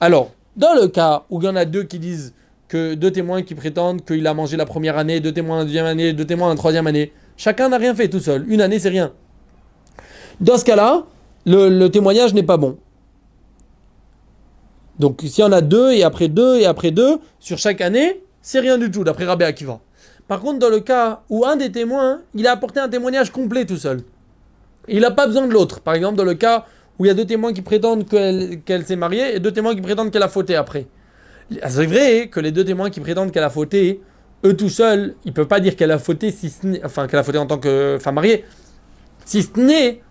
Alors, 0.00 0.32
dans 0.56 0.74
le 0.74 0.88
cas 0.88 1.24
où 1.30 1.40
il 1.40 1.44
y 1.44 1.48
en 1.48 1.56
a 1.56 1.64
deux 1.64 1.84
qui 1.84 1.98
disent 1.98 2.34
que 2.68 2.94
deux 2.94 3.10
témoins 3.10 3.42
qui 3.42 3.54
prétendent 3.54 4.04
qu'il 4.04 4.26
a 4.26 4.34
mangé 4.34 4.56
la 4.56 4.66
première 4.66 4.98
année, 4.98 5.20
deux 5.20 5.32
témoins 5.32 5.58
la 5.58 5.64
deuxième 5.64 5.86
année, 5.86 6.12
deux 6.12 6.24
témoins 6.24 6.50
la 6.50 6.54
troisième 6.54 6.86
année, 6.86 7.12
chacun 7.36 7.68
n'a 7.68 7.78
rien 7.78 7.94
fait 7.94 8.08
tout 8.08 8.20
seul. 8.20 8.44
Une 8.48 8.60
année, 8.60 8.78
c'est 8.78 8.90
rien. 8.90 9.12
Dans 10.40 10.56
ce 10.56 10.64
cas-là, 10.64 11.04
le, 11.46 11.88
témoignage 11.88 12.34
n'est 12.34 12.42
pas 12.42 12.56
bon. 12.56 12.78
Donc, 14.98 15.20
s'il 15.22 15.44
y 15.44 15.46
en 15.46 15.52
a 15.52 15.60
deux, 15.60 15.92
et 15.92 16.02
après 16.02 16.28
deux, 16.28 16.58
et 16.58 16.66
après 16.66 16.90
deux, 16.90 17.18
sur 17.38 17.58
chaque 17.58 17.80
année, 17.80 18.22
c'est 18.42 18.60
rien 18.60 18.78
du 18.78 18.90
tout, 18.90 19.04
d'après 19.04 19.24
Rabbi 19.24 19.44
Akiva. 19.44 19.80
Par 20.26 20.40
contre, 20.40 20.58
dans 20.58 20.68
le 20.68 20.80
cas 20.80 21.22
où 21.30 21.46
un 21.46 21.56
des 21.56 21.72
témoins, 21.72 22.20
il 22.34 22.46
a 22.46 22.52
apporté 22.52 22.80
un 22.80 22.88
témoignage 22.88 23.30
complet 23.30 23.64
tout 23.64 23.76
seul, 23.76 24.02
il 24.88 25.00
n'a 25.00 25.10
pas 25.10 25.26
besoin 25.26 25.46
de 25.46 25.52
l'autre. 25.52 25.80
Par 25.80 25.94
exemple, 25.94 26.16
dans 26.16 26.24
le 26.24 26.34
cas 26.34 26.66
où 26.98 27.04
il 27.04 27.08
y 27.08 27.10
a 27.10 27.14
deux 27.14 27.24
témoins 27.24 27.52
qui 27.52 27.62
prétendent 27.62 28.06
qu'elle 28.06 28.84
s'est 28.84 28.96
mariée 28.96 29.36
et 29.36 29.40
deux 29.40 29.52
témoins 29.52 29.74
qui 29.74 29.80
prétendent 29.80 30.10
qu'elle 30.10 30.22
a 30.22 30.28
fauté 30.28 30.56
après. 30.56 30.86
C'est 31.50 31.86
vrai 31.86 32.28
que 32.28 32.40
les 32.40 32.52
deux 32.52 32.64
témoins 32.64 32.90
qui 32.90 33.00
prétendent 33.00 33.30
qu'elle 33.30 33.44
a 33.44 33.50
fauté, 33.50 34.00
eux 34.44 34.56
tout 34.56 34.68
seuls, 34.68 35.14
ils 35.24 35.32
peuvent 35.32 35.46
pas 35.46 35.60
dire 35.60 35.76
qu'elle 35.76 35.90
a 35.90 35.98
fauté, 35.98 36.30
si 36.30 36.52
enfin 36.84 37.06
qu'elle 37.06 37.20
a 37.20 37.22
fauté 37.22 37.38
en 37.38 37.46
tant 37.46 37.58
que 37.58 37.98
femme 38.00 38.16
mariée, 38.16 38.44
si 39.24 39.42
ce 39.42 39.58
n'est 39.58 40.02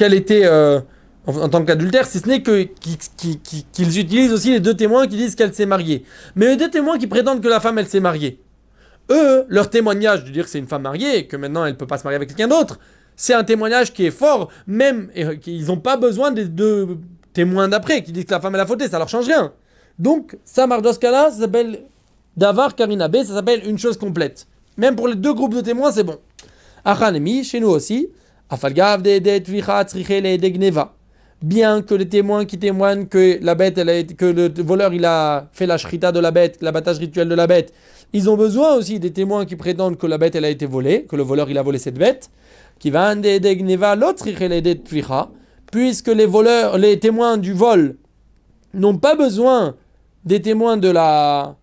qu'elle 0.00 0.14
était 0.14 0.46
euh, 0.46 0.80
en, 1.26 1.50
tant 1.50 1.62
qu'adultère, 1.62 2.06
si 2.06 2.20
ce 2.20 2.26
n'est 2.26 2.40
que 2.40 2.62
qu'ils 2.72 3.98
utilisent 3.98 4.32
aussi 4.32 4.50
les 4.50 4.60
deux 4.60 4.72
témoins 4.72 5.06
qui 5.06 5.16
disent 5.16 5.34
qu'elle 5.34 5.52
s'est 5.52 5.66
mariée. 5.66 6.04
Mais 6.36 6.46
les 6.46 6.56
deux 6.56 6.70
témoins 6.70 6.96
qui 6.96 7.06
prétendent 7.06 7.42
que 7.42 7.48
la 7.48 7.60
femme 7.60 7.76
elle 7.78 7.86
s'est 7.86 8.00
mariée, 8.00 8.40
eux, 9.10 9.44
leur 9.48 9.68
témoignage 9.68 10.24
de 10.24 10.30
dire 10.30 10.44
que 10.44 10.50
c'est 10.50 10.58
une 10.58 10.68
femme 10.68 10.82
mariée 10.82 11.18
et 11.18 11.26
que 11.26 11.36
maintenant 11.36 11.66
elle 11.66 11.76
peut 11.76 11.86
pas 11.86 11.98
se 11.98 12.04
marier 12.04 12.16
avec 12.16 12.30
quelqu'un 12.30 12.48
d'autre, 12.48 12.78
c'est 13.14 13.34
un 13.34 13.44
témoignage 13.44 13.92
qui 13.92 14.06
est 14.06 14.10
fort, 14.10 14.48
même 14.66 15.10
ils 15.14 15.66
n'ont 15.66 15.76
pas 15.76 15.98
besoin 15.98 16.30
des 16.30 16.46
deux 16.46 16.96
témoins 17.34 17.68
d'après 17.68 18.02
qui 18.02 18.12
disent 18.12 18.24
que 18.24 18.32
la 18.32 18.40
femme 18.40 18.54
elle 18.54 18.62
a 18.62 18.66
fauté, 18.66 18.88
ça 18.88 18.96
leur 18.96 19.10
change 19.10 19.26
rien. 19.26 19.52
Donc 19.98 20.38
ça 20.46 20.66
marche 20.66 20.80
dans 20.80 20.94
ça 20.94 21.30
s'appelle 21.30 21.80
Davar 22.38 22.74
Karina 22.74 23.08
B, 23.08 23.16
ça 23.16 23.34
s'appelle 23.34 23.68
une 23.68 23.78
chose 23.78 23.98
complète. 23.98 24.46
Même 24.78 24.96
pour 24.96 25.08
les 25.08 25.16
deux 25.16 25.34
groupes 25.34 25.54
de 25.54 25.60
témoins, 25.60 25.92
c'est 25.92 26.04
bon. 26.04 26.16
Achanemi, 26.86 27.44
chez 27.44 27.60
nous 27.60 27.68
aussi, 27.68 28.08
Bien 31.42 31.82
que 31.82 31.94
les 31.94 32.08
témoins 32.08 32.44
qui 32.44 32.58
témoignent 32.58 33.06
que 33.06 33.38
la 33.42 33.54
bête, 33.54 34.16
que 34.16 34.24
le 34.26 34.52
voleur 34.62 34.92
il 34.92 35.04
a 35.04 35.48
fait 35.52 35.66
la 35.66 35.78
shrita 35.78 36.12
de 36.12 36.20
la 36.20 36.30
bête, 36.30 36.58
l'abattage 36.60 36.98
rituel 36.98 37.28
de 37.28 37.34
la 37.34 37.46
bête, 37.46 37.72
ils 38.12 38.28
ont 38.28 38.36
besoin 38.36 38.74
aussi 38.74 38.98
des 38.98 39.12
témoins 39.12 39.46
qui 39.46 39.56
prétendent 39.56 39.96
que 39.96 40.06
la 40.06 40.18
bête 40.18 40.34
elle 40.34 40.44
a 40.44 40.50
été 40.50 40.66
volée, 40.66 41.04
que 41.04 41.16
le 41.16 41.22
voleur 41.22 41.48
il 41.48 41.58
a 41.58 41.62
volé 41.62 41.78
cette 41.78 41.96
bête, 41.96 42.30
qui 42.78 42.90
va 42.90 43.14
l'autre 43.14 44.24
puisque 45.70 46.08
les 46.08 46.26
voleurs, 46.26 46.76
les 46.76 46.98
témoins 46.98 47.38
du 47.38 47.52
vol 47.52 47.96
n'ont 48.74 48.98
pas 48.98 49.14
besoin 49.14 49.76
des 50.24 50.42
témoins 50.42 50.76
de 50.76 50.90
la 50.90 51.56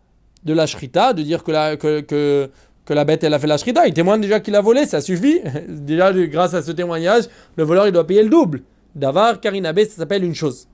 de 0.43 0.53
la 0.53 0.65
shrita, 0.65 1.13
de 1.13 1.23
dire 1.23 1.43
que 1.43 1.51
la, 1.51 1.75
que, 1.75 2.49
que 2.87 2.93
la 2.93 3.03
bête 3.03 3.21
elle 3.25 3.33
a 3.33 3.39
fait 3.39 3.47
la 3.47 3.57
shrita, 3.57 3.85
ils 3.85 3.93
témoignent 3.93 4.21
déjà 4.21 4.39
qu'il 4.39 4.55
a 4.55 4.61
volé, 4.61 4.85
ça 4.85 5.01
suffit. 5.01 5.41
déjà 5.67 6.13
grâce 6.13 6.53
à 6.53 6.61
ce 6.61 6.71
témoignage, 6.71 7.25
le 7.57 7.65
voleur 7.65 7.85
il 7.85 7.91
doit 7.91 8.07
payer 8.07 8.23
le 8.23 8.29
double. 8.29 8.63
Davar 8.95 9.41
Karinabe, 9.41 9.79
ça 9.81 9.97
s'appelle 9.97 10.23
une 10.23 10.33
chose. 10.33 10.67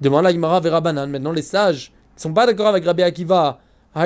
Demande 0.00 0.22
la 0.22 0.32
Gemara 0.32 0.60
vers 0.60 0.72
Rabbanan. 0.72 1.08
Maintenant, 1.10 1.32
les 1.32 1.42
sages 1.42 1.92
ne 2.16 2.20
sont 2.20 2.32
pas 2.32 2.46
d'accord 2.46 2.68
avec 2.68 2.84
Rabbi 2.84 3.02
Akiva. 3.02 3.58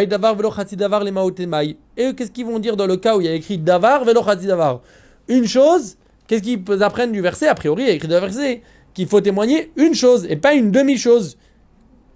Davar 0.08 0.34
velo 0.34 0.50
davar 0.72 1.04
les 1.04 1.76
Et 1.98 2.14
qu'est-ce 2.14 2.30
qu'ils 2.30 2.46
vont 2.46 2.58
dire 2.58 2.78
dans 2.78 2.86
le 2.86 2.96
cas 2.96 3.14
où 3.14 3.20
il 3.20 3.26
y 3.26 3.28
a 3.28 3.34
écrit 3.34 3.58
Davar 3.58 4.04
velo 4.04 4.22
davar? 4.22 4.80
Une 5.28 5.46
chose, 5.46 5.98
qu'est-ce 6.26 6.42
qu'ils 6.42 6.82
apprennent 6.82 7.12
du 7.12 7.20
verset? 7.20 7.48
A 7.48 7.54
priori, 7.54 7.82
il 7.82 7.88
y 7.88 7.90
a 7.90 7.94
écrit 7.94 8.08
dans 8.08 8.14
le 8.14 8.20
verset 8.22 8.62
qu'il 8.94 9.06
faut 9.06 9.20
témoigner 9.20 9.70
une 9.76 9.94
chose 9.94 10.26
et 10.30 10.36
pas 10.36 10.54
une 10.54 10.70
demi-chose. 10.70 11.36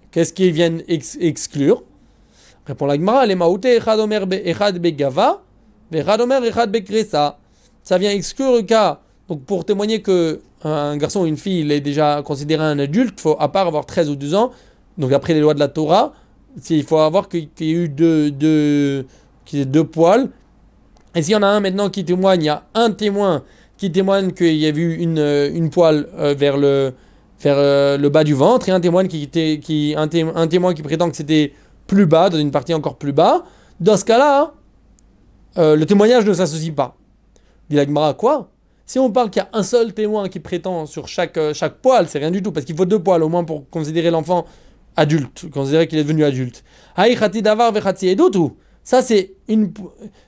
Qu'est-ce 0.09 0.33
qu'ils 0.33 0.53
viennent 0.53 0.81
exclure? 0.87 1.83
Répond 2.67 2.85
la 2.85 2.95
Gemara, 2.95 3.25
les 3.25 3.35
echad 3.77 3.97
omer 3.97 4.25
echad 4.43 4.77
begava, 4.77 5.41
echad 5.89 6.19
omer 6.19 6.43
echad 6.43 6.69
bekresa. 6.69 7.37
Ça 7.81 7.97
vient 7.97 8.11
exclure 8.11 8.57
le 8.57 8.63
cas. 8.63 8.99
Donc 9.29 9.43
pour 9.45 9.63
témoigner 9.63 10.01
que 10.01 10.41
un 10.63 10.97
garçon 10.97 11.21
ou 11.21 11.25
une 11.27 11.37
fille 11.37 11.61
il 11.61 11.71
est 11.71 11.79
déjà 11.79 12.21
considéré 12.23 12.63
un 12.65 12.77
adulte, 12.77 13.21
faut 13.21 13.37
à 13.39 13.49
part 13.49 13.67
avoir 13.67 13.85
13 13.85 14.09
ou 14.09 14.15
12 14.17 14.35
ans, 14.35 14.51
donc 14.97 15.13
après 15.13 15.33
les 15.33 15.39
lois 15.39 15.53
de 15.53 15.59
la 15.59 15.69
Torah, 15.69 16.13
il 16.69 16.83
faut 16.83 16.97
avoir 16.97 17.29
qu'il 17.29 17.47
y 17.59 17.69
ait 17.69 17.71
eu 17.71 17.87
deux, 17.87 18.31
deux, 18.31 19.05
poils. 19.85 20.29
Et 21.15 21.21
s'il 21.21 21.33
y 21.33 21.35
en 21.37 21.43
a 21.43 21.47
un 21.47 21.61
maintenant 21.61 21.89
qui 21.89 22.03
témoigne, 22.03 22.41
il 22.41 22.45
y 22.45 22.49
a 22.49 22.63
un 22.73 22.91
témoin 22.91 23.43
qui 23.77 23.91
témoigne 23.91 24.31
qu'il 24.31 24.55
y 24.55 24.65
a 24.65 24.69
eu 24.69 24.95
une, 24.95 25.19
une 25.19 25.69
euh, 25.77 26.35
vers, 26.37 26.57
le, 26.57 26.93
vers 27.39 27.55
euh, 27.57 27.97
le 27.97 28.09
bas 28.09 28.25
du 28.25 28.33
ventre, 28.33 28.67
et 28.67 28.71
un 28.73 28.81
témoin 28.81 29.07
qui, 29.07 29.29
qui, 29.29 29.95
un 29.95 30.07
témoin 30.47 30.73
qui 30.73 30.81
prétend 30.81 31.09
que 31.09 31.15
c'était 31.15 31.53
plus 31.87 32.05
bas, 32.05 32.29
dans 32.29 32.37
une 32.37 32.51
partie 32.51 32.73
encore 32.73 32.97
plus 32.97 33.13
bas, 33.13 33.43
dans 33.79 33.97
ce 33.97 34.05
cas-là, 34.05 34.53
euh, 35.57 35.75
le 35.75 35.85
témoignage 35.85 36.25
ne 36.25 36.33
s'associe 36.33 36.73
pas. 36.75 36.95
Dit 37.69 37.77
quoi? 38.17 38.51
Si 38.85 38.99
on 38.99 39.11
parle 39.11 39.29
qu'il 39.29 39.41
y 39.41 39.45
a 39.45 39.49
un 39.51 39.63
seul 39.63 39.93
témoin 39.93 40.29
qui 40.29 40.39
prétend 40.39 40.85
sur 40.85 41.07
chaque, 41.07 41.37
euh, 41.37 41.53
chaque 41.53 41.77
poil, 41.81 42.07
c'est 42.07 42.19
rien 42.19 42.31
du 42.31 42.41
tout, 42.41 42.51
parce 42.51 42.65
qu'il 42.65 42.75
faut 42.75 42.85
deux 42.85 42.99
poils 42.99 43.23
au 43.23 43.29
moins 43.29 43.43
pour 43.43 43.69
considérer 43.69 44.11
l'enfant 44.11 44.45
adulte, 44.95 45.49
considérer 45.51 45.87
qu'il 45.87 45.99
est 45.99 46.03
devenu 46.03 46.23
adulte. 46.23 46.63
Ça, 48.83 49.01
c'est 49.01 49.33
une, 49.49 49.73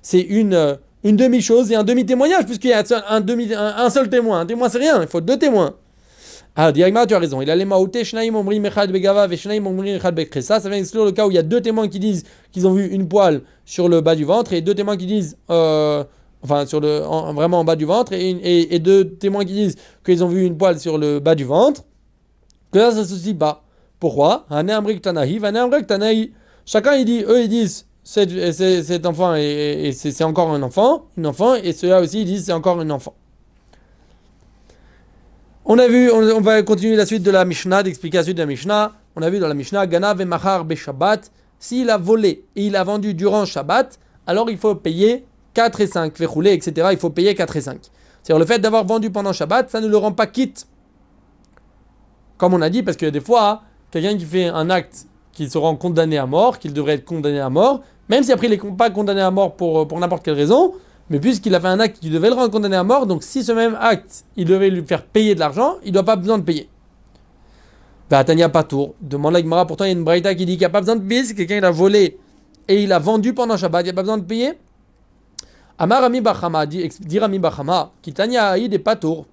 c'est 0.01 0.19
une, 0.19 0.53
euh, 0.53 0.75
une 1.03 1.15
demi-chose 1.15 1.71
et 1.71 1.75
un 1.75 1.83
demi-témoignage, 1.83 2.45
puisqu'il 2.45 2.71
y 2.71 2.73
a 2.73 2.83
un, 3.07 3.21
demi, 3.21 3.53
un 3.53 3.89
seul 3.89 4.09
témoin. 4.09 4.41
Un 4.41 4.45
témoin, 4.45 4.67
c'est 4.67 4.79
rien, 4.79 5.01
il 5.01 5.07
faut 5.07 5.21
deux 5.21 5.37
témoins. 5.37 5.75
Ah, 6.61 6.73
directement, 6.73 7.05
tu 7.05 7.13
as 7.13 7.19
raison. 7.19 7.41
Il 7.41 7.49
a 7.49 7.55
les 7.55 7.63
maouté, 7.63 8.03
shnaim 8.03 8.35
omri 8.35 8.59
mechad 8.59 8.91
begava, 8.91 9.25
ve 9.27 9.37
shnaim 9.37 9.65
omri 9.65 9.93
mechad 9.93 10.13
bekresa. 10.13 10.59
Ça 10.59 10.67
vient 10.67 10.77
exclure 10.77 11.05
le 11.05 11.13
cas 11.13 11.25
où 11.25 11.31
il 11.31 11.35
y 11.35 11.37
a 11.37 11.41
deux 11.41 11.61
témoins 11.61 11.87
qui 11.87 11.99
disent 11.99 12.25
qu'ils 12.51 12.67
ont 12.67 12.73
vu 12.73 12.87
une 12.87 13.07
poêle 13.07 13.43
sur 13.63 13.87
le 13.87 14.01
bas 14.01 14.13
du 14.13 14.25
ventre 14.25 14.51
et 14.51 14.59
deux 14.59 14.75
témoins 14.75 14.97
qui 14.97 15.05
disent, 15.05 15.37
euh, 15.49 16.03
enfin, 16.43 16.65
sur 16.65 16.81
le, 16.81 16.99
vraiment 17.33 17.61
en 17.61 17.63
bas 17.63 17.77
du 17.77 17.85
ventre 17.85 18.11
et, 18.11 18.31
et, 18.31 18.75
et 18.75 18.79
deux 18.79 19.05
témoins 19.05 19.45
qui 19.45 19.53
disent 19.53 19.77
qu'ils 20.03 20.21
ont 20.21 20.27
vu 20.27 20.45
une 20.45 20.57
poêle 20.57 20.77
sur 20.81 20.97
le 20.97 21.19
bas 21.19 21.33
du 21.33 21.45
ventre. 21.45 21.85
Que 22.73 22.79
là, 22.79 22.91
ça 22.91 22.99
ne 22.99 23.05
se 23.05 23.31
pas. 23.35 23.63
Pourquoi? 23.97 24.45
Chacun, 26.65 26.93
il 26.95 27.05
dit, 27.05 27.23
eux, 27.25 27.41
ils 27.41 27.47
disent, 27.47 27.85
cet 28.03 29.05
enfant, 29.05 29.33
et, 29.35 29.91
c'est 29.93 30.23
encore 30.25 30.49
un 30.49 30.61
enfant, 30.61 31.05
une 31.15 31.27
enfant, 31.27 31.55
et 31.55 31.71
ceux-là 31.71 32.01
aussi, 32.01 32.23
ils 32.23 32.25
disent, 32.25 32.47
c'est 32.47 32.51
encore 32.51 32.81
un 32.81 32.89
enfant. 32.89 33.15
On 35.71 35.77
a 35.77 35.87
vu, 35.87 36.11
on, 36.11 36.41
va 36.41 36.63
continuer 36.63 36.95
la 36.95 37.05
suite 37.05 37.21
de 37.21 37.29
la 37.29 37.45
Mishnah, 37.45 37.83
d'expliquer 37.83 38.17
la 38.17 38.23
suite 38.23 38.37
de 38.37 38.41
la 38.41 38.47
Mishnah. 38.47 38.91
On 39.15 39.21
a 39.21 39.29
vu 39.29 39.37
dans 39.37 39.47
la 39.47 39.53
Mishnah, 39.53 39.85
Gana 39.85 40.15
Machar 40.15 40.65
be 40.65 40.73
Shabbat. 40.73 41.29
S'il 41.59 41.91
a 41.91 41.97
volé 41.99 42.43
et 42.55 42.65
il 42.65 42.75
a 42.75 42.83
vendu 42.83 43.13
durant 43.13 43.45
Shabbat, 43.45 43.99
alors 44.25 44.49
il 44.49 44.57
faut 44.57 44.73
payer 44.73 45.25
4 45.53 45.81
et 45.81 45.85
5. 45.85 46.17
Fait 46.17 46.25
rouler, 46.25 46.53
etc. 46.53 46.87
Il 46.91 46.97
faut 46.97 47.11
payer 47.11 47.35
4 47.35 47.55
et 47.55 47.61
5. 47.61 47.81
C'est-à-dire 48.23 48.39
le 48.39 48.47
fait 48.47 48.57
d'avoir 48.57 48.83
vendu 48.83 49.11
pendant 49.11 49.31
Shabbat, 49.31 49.69
ça 49.69 49.79
ne 49.79 49.85
le 49.85 49.95
rend 49.95 50.11
pas 50.11 50.25
quitte. 50.25 50.65
Comme 52.39 52.55
on 52.55 52.63
a 52.63 52.69
dit, 52.71 52.81
parce 52.81 52.97
que 52.97 53.05
des 53.05 53.21
fois, 53.21 53.61
quelqu'un 53.91 54.17
qui 54.17 54.25
fait 54.25 54.47
un 54.47 54.71
acte 54.71 55.05
qui 55.33 55.47
se 55.47 55.57
rend 55.59 55.75
condamné 55.75 56.17
à 56.17 56.25
mort, 56.25 56.57
qu'il 56.57 56.73
devrait 56.73 56.93
être 56.93 57.05
condamné 57.05 57.41
à 57.41 57.51
mort, 57.51 57.81
même 58.09 58.23
si 58.23 58.31
après 58.31 58.47
il 58.47 58.59
n'est 58.59 58.75
pas 58.75 58.89
condamné 58.89 59.21
à 59.21 59.29
mort 59.29 59.55
pour, 59.55 59.87
pour 59.87 59.99
n'importe 59.99 60.25
quelle 60.25 60.33
raison, 60.33 60.73
mais 61.09 61.19
puisqu'il 61.19 61.55
a 61.55 61.59
fait 61.59 61.67
un 61.67 61.79
acte 61.79 61.99
qui 61.99 62.09
devait 62.09 62.29
le 62.29 62.35
rendre 62.35 62.51
condamné 62.51 62.75
à 62.75 62.83
mort, 62.83 63.07
donc 63.07 63.23
si 63.23 63.43
ce 63.43 63.51
même 63.51 63.77
acte, 63.79 64.25
il 64.35 64.45
devait 64.45 64.69
lui 64.69 64.83
faire 64.83 65.03
payer 65.03 65.35
de 65.35 65.39
l'argent, 65.39 65.75
il 65.83 65.91
doit 65.91 66.03
pas 66.03 66.15
besoin 66.15 66.37
de 66.37 66.43
payer. 66.43 66.69
Bah, 68.09 68.23
Tania 68.23 68.49
Patour, 68.49 68.95
demande 69.01 69.33
la 69.33 69.41
Gemara, 69.41 69.65
pourtant 69.67 69.85
il 69.85 69.89
y 69.89 69.91
a 69.91 69.93
une 69.93 70.03
braïta 70.03 70.33
qui 70.35 70.45
dit 70.45 70.53
qu'il 70.53 70.59
n'y 70.59 70.65
a 70.65 70.69
pas 70.69 70.81
besoin 70.81 70.95
de 70.95 71.07
payer 71.07 71.23
si 71.25 71.35
quelqu'un 71.35 71.57
il 71.57 71.65
a 71.65 71.71
volé 71.71 72.17
et 72.67 72.83
il 72.83 72.91
a 72.91 72.99
vendu 72.99 73.33
pendant 73.33 73.57
Shabbat, 73.57 73.81
il 73.81 73.85
n'y 73.85 73.91
a 73.91 73.93
pas 73.93 74.01
besoin 74.01 74.17
de 74.17 74.23
payer. 74.23 74.53
Amar 75.77 76.01
Rami 76.01 76.21
Bachama, 76.21 76.65
dit, 76.65 76.89
Rami 77.19 77.39
Bachama, 77.39 77.91
qui 78.01 78.13
Tania 78.13 78.49
a 78.49 78.59
des 78.59 78.79
Patour, 78.79 79.25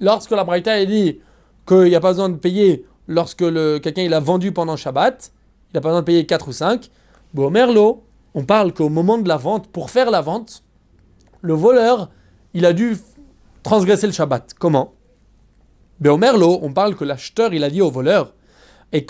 lorsque 0.00 0.30
la 0.30 0.44
braïta 0.44 0.84
dit 0.84 1.20
qu'il 1.66 1.84
n'y 1.84 1.94
a 1.94 2.00
pas 2.00 2.10
besoin 2.10 2.28
de 2.28 2.36
payer 2.36 2.86
lorsque 3.08 3.38
quelqu'un 3.82 4.02
il 4.02 4.14
a 4.14 4.20
vendu 4.20 4.52
pendant 4.52 4.76
Shabbat, 4.76 5.32
il 5.70 5.76
n'a 5.76 5.80
pas 5.80 5.88
besoin 5.88 6.00
de 6.00 6.06
payer 6.06 6.26
4 6.26 6.48
ou 6.48 6.52
5. 6.52 6.90
Bon, 7.34 7.50
Merlot, 7.50 8.04
on 8.34 8.44
parle 8.44 8.72
qu'au 8.72 8.88
moment 8.88 9.18
de 9.18 9.28
la 9.28 9.36
vente, 9.36 9.68
pour 9.68 9.90
faire 9.90 10.10
la 10.10 10.20
vente, 10.20 10.62
le 11.46 11.54
voleur, 11.54 12.10
il 12.54 12.66
a 12.66 12.72
dû 12.72 12.96
transgresser 13.62 14.06
le 14.06 14.12
Shabbat. 14.12 14.54
Comment? 14.58 14.92
Ben, 16.00 16.16
Merlo, 16.18 16.58
on 16.62 16.72
parle 16.72 16.94
que 16.94 17.04
l'acheteur, 17.04 17.54
il 17.54 17.64
a 17.64 17.70
dit 17.70 17.80
au 17.80 17.90
voleur, 17.90 18.34
il 18.92 19.04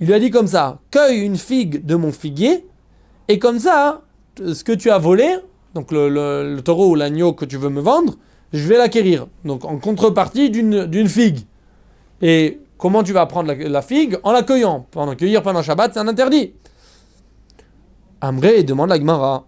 lui 0.00 0.14
a 0.14 0.18
dit 0.18 0.30
comme 0.30 0.46
ça, 0.46 0.78
cueille 0.90 1.20
une 1.20 1.36
figue 1.36 1.86
de 1.86 1.94
mon 1.94 2.12
figuier, 2.12 2.66
et 3.28 3.38
comme 3.38 3.58
ça, 3.58 4.02
ce 4.38 4.64
que 4.64 4.72
tu 4.72 4.90
as 4.90 4.98
volé, 4.98 5.36
donc 5.74 5.92
le, 5.92 6.60
taureau 6.64 6.90
ou 6.90 6.94
l'agneau 6.94 7.32
que 7.32 7.44
tu 7.44 7.56
veux 7.56 7.68
me 7.68 7.80
vendre, 7.80 8.14
je 8.52 8.66
vais 8.66 8.78
l'acquérir. 8.78 9.26
Donc 9.44 9.64
en 9.64 9.78
contrepartie 9.78 10.50
d'une 10.50 11.08
figue. 11.08 11.40
Et 12.22 12.60
comment 12.78 13.02
tu 13.02 13.12
vas 13.12 13.26
prendre 13.26 13.52
la, 13.52 13.82
figue? 13.82 14.18
En 14.22 14.32
la 14.32 14.42
cueillant. 14.42 14.86
Pendant 14.90 15.14
cueillir 15.14 15.42
pendant 15.42 15.62
Shabbat, 15.62 15.92
c'est 15.94 16.00
un 16.00 16.08
interdit. 16.08 16.52
Amré 18.20 18.64
demande 18.64 18.90
la 18.90 18.98
Gemara. 18.98 19.44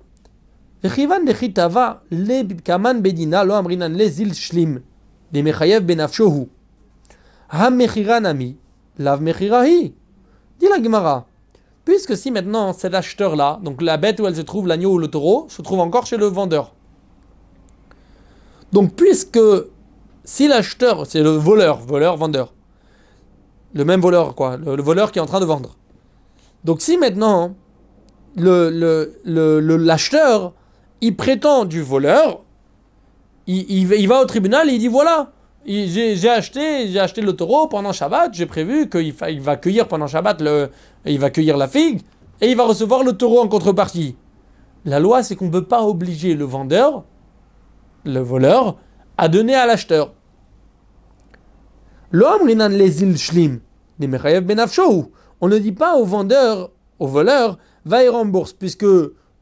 bedina 3.00 3.44
lo 3.44 3.54
amrinan 3.54 3.98
shlim 4.33 4.80
mechayev 5.33 5.85
benafshohu. 5.85 6.48
Hamechiranami 7.50 8.56
lav 8.98 9.20
mechirahi. 9.20 9.92
Dit 10.61 10.68
la 10.68 10.83
Gemara. 10.83 11.26
Puisque 11.85 12.16
si 12.16 12.30
maintenant 12.30 12.72
cet 12.72 12.94
acheteur-là, 12.94 13.59
donc 13.64 13.83
la 13.83 13.96
bête 13.96 14.20
où 14.20 14.26
elle 14.26 14.37
se 14.37 14.42
trouve, 14.42 14.68
l'agneau 14.68 14.92
ou 14.92 14.98
le 14.98 15.09
taureau, 15.09 15.46
se 15.48 15.62
trouve 15.62 15.80
encore 15.80 16.06
chez 16.06 16.16
le 16.16 16.26
vendeur. 16.26 16.74
Donc 18.72 18.94
puisque 18.94 19.40
si 20.22 20.46
l'acheteur, 20.46 21.06
c'est 21.06 21.22
le 21.22 21.30
voleur, 21.30 21.78
voleur, 21.78 22.16
vendeur, 22.16 22.52
le 23.74 23.85
même 23.85 24.00
voleur 24.00 24.37
quoi, 24.37 24.56
le 24.56 24.83
voleur 24.83 25.11
qui 25.11 25.18
est 25.18 25.22
en 25.22 25.26
train 25.26 25.40
de 25.40 25.44
vendre. 25.44 25.76
Donc 26.62 26.80
si 26.80 26.98
maintenant 26.98 27.54
le, 28.36 29.12
le, 29.24 29.76
l'acheteur, 29.76 30.52
il 31.00 31.16
prétend 31.16 31.64
du 31.64 31.82
voleur, 31.82 32.42
il, 33.46 33.70
il, 33.70 34.08
va 34.08 34.20
au 34.20 34.24
tribunal 34.24 34.70
et 34.70 34.74
il 34.74 34.78
dit 34.78 34.88
voilà, 34.88 35.32
j'ai, 35.66 36.28
acheté, 36.28 36.88
j'ai 36.88 37.00
acheté 37.00 37.20
le 37.20 37.34
taureau 37.34 37.66
pendant 37.66 37.92
Shabbat, 37.92 38.32
j'ai 38.34 38.46
prévu 38.46 38.88
qu'il 38.88 39.14
il 39.28 39.40
va 39.40 39.56
cueillir 39.56 39.88
pendant 39.88 40.06
Shabbat, 40.06 40.40
le, 40.40 40.70
il 41.04 41.18
va 41.18 41.30
cueillir 41.30 41.56
la 41.56 41.68
figue, 41.68 42.00
et 42.40 42.50
il 42.50 42.56
va 42.56 42.64
recevoir 42.64 43.02
le 43.02 43.12
taureau 43.12 43.40
en 43.40 43.48
contrepartie. 43.48 44.16
La 44.84 44.98
loi, 44.98 45.22
c'est 45.22 45.36
qu'on 45.36 45.46
ne 45.46 45.50
peut 45.50 45.64
pas 45.64 45.82
obliger 45.82 46.34
le 46.34 46.44
vendeur, 46.44 47.04
le 48.04 48.20
voleur, 48.20 48.76
à 49.18 49.28
donner 49.28 49.54
à 49.54 49.66
l'acheteur. 49.66 50.12
L'homme, 52.12 52.46
les 52.46 52.56
ben 52.56 52.72
on 55.42 55.48
ne 55.48 55.58
dit 55.58 55.72
pas 55.72 55.96
au 55.96 56.04
vendeur, 56.04 56.70
au 56.98 57.06
voleur, 57.06 57.58
va 57.84 58.04
y 58.04 58.08
rembourse, 58.08 58.52
puisque 58.52 58.86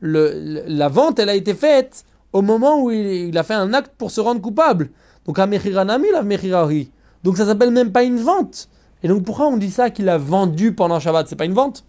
le, 0.01 0.63
la 0.67 0.89
vente, 0.89 1.19
elle 1.19 1.29
a 1.29 1.35
été 1.35 1.55
faite 1.55 2.05
au 2.33 2.43
moment 2.43 2.83
où 2.83 2.91
il, 2.91 3.37
a 3.37 3.43
fait 3.43 3.55
un 3.55 3.73
acte 3.75 3.93
pour 3.97 4.11
se 4.11 4.21
rendre 4.21 4.41
coupable. 4.41 4.91
Donc, 5.27 5.39
Amechiranami, 5.39 6.09
la 6.13 6.23
Mechirari. 6.23 6.91
Donc, 7.25 7.37
ça 7.37 7.47
s'appelle 7.47 7.71
même 7.71 7.93
pas 7.93 8.03
une 8.03 8.19
vente. 8.19 8.69
Et 9.03 9.09
donc, 9.09 9.25
pourquoi 9.25 9.47
on 9.47 9.57
dit 9.57 9.71
ça 9.71 9.91
qu'il 9.91 10.09
a 10.09 10.19
vendu 10.19 10.73
pendant 10.73 11.01
Shabbat? 11.01 11.29
C'est 11.29 11.37
pas 11.37 11.45
une 11.45 11.55
vente. 11.55 11.85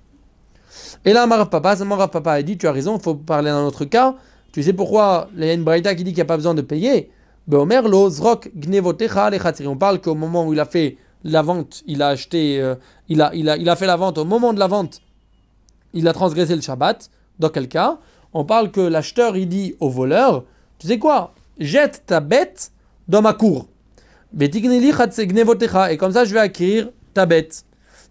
Et 1.05 1.13
là, 1.13 1.25
Marav 1.25 1.49
Papa, 1.49 1.75
Marav 1.83 2.09
Papa 2.09 2.33
a 2.33 2.41
dit 2.41 2.57
Tu 2.57 2.67
as 2.67 2.71
raison, 2.71 2.97
il 2.97 3.01
faut 3.01 3.15
parler 3.15 3.49
d'un 3.49 3.63
autre 3.63 3.85
cas. 3.85 4.15
Tu 4.51 4.63
sais 4.63 4.73
pourquoi 4.73 5.29
il 5.35 5.45
y 5.45 5.49
a 5.49 5.53
une 5.53 5.63
qui 5.63 6.03
dit 6.03 6.05
qu'il 6.05 6.15
n'y 6.15 6.21
a 6.21 6.25
pas 6.25 6.37
besoin 6.37 6.53
de 6.53 6.61
payer? 6.61 7.11
On 7.51 7.67
parle 9.77 10.01
qu'au 10.01 10.15
moment 10.15 10.47
où 10.47 10.53
il 10.53 10.59
a 10.59 10.65
fait 10.65 10.97
la 11.23 11.41
vente, 11.41 11.83
il 11.87 12.01
a 12.01 12.09
acheté, 12.09 12.61
euh, 12.61 12.75
il, 13.07 13.21
a, 13.21 13.33
il, 13.33 13.49
a, 13.49 13.57
il 13.57 13.69
a 13.69 13.75
fait 13.75 13.87
la 13.87 13.95
vente 13.95 14.17
au 14.17 14.25
moment 14.25 14.53
de 14.53 14.59
la 14.59 14.67
vente 14.67 15.01
il 15.93 16.07
a 16.07 16.13
transgressé 16.13 16.55
le 16.55 16.61
Shabbat. 16.61 17.09
Dans 17.39 17.49
quel 17.49 17.67
cas 17.67 17.99
On 18.33 18.45
parle 18.45 18.71
que 18.71 18.81
l'acheteur, 18.81 19.37
il 19.37 19.47
dit 19.47 19.75
au 19.79 19.89
voleur, 19.89 20.43
tu 20.77 20.87
sais 20.87 20.99
quoi 20.99 21.33
Jette 21.59 22.03
ta 22.05 22.19
bête 22.19 22.71
dans 23.07 23.21
ma 23.21 23.33
cour. 23.33 23.67
Et 24.39 24.49
comme 25.97 26.11
ça, 26.11 26.25
je 26.25 26.33
vais 26.33 26.39
acquérir 26.39 26.89
ta 27.13 27.25
bête. 27.25 27.65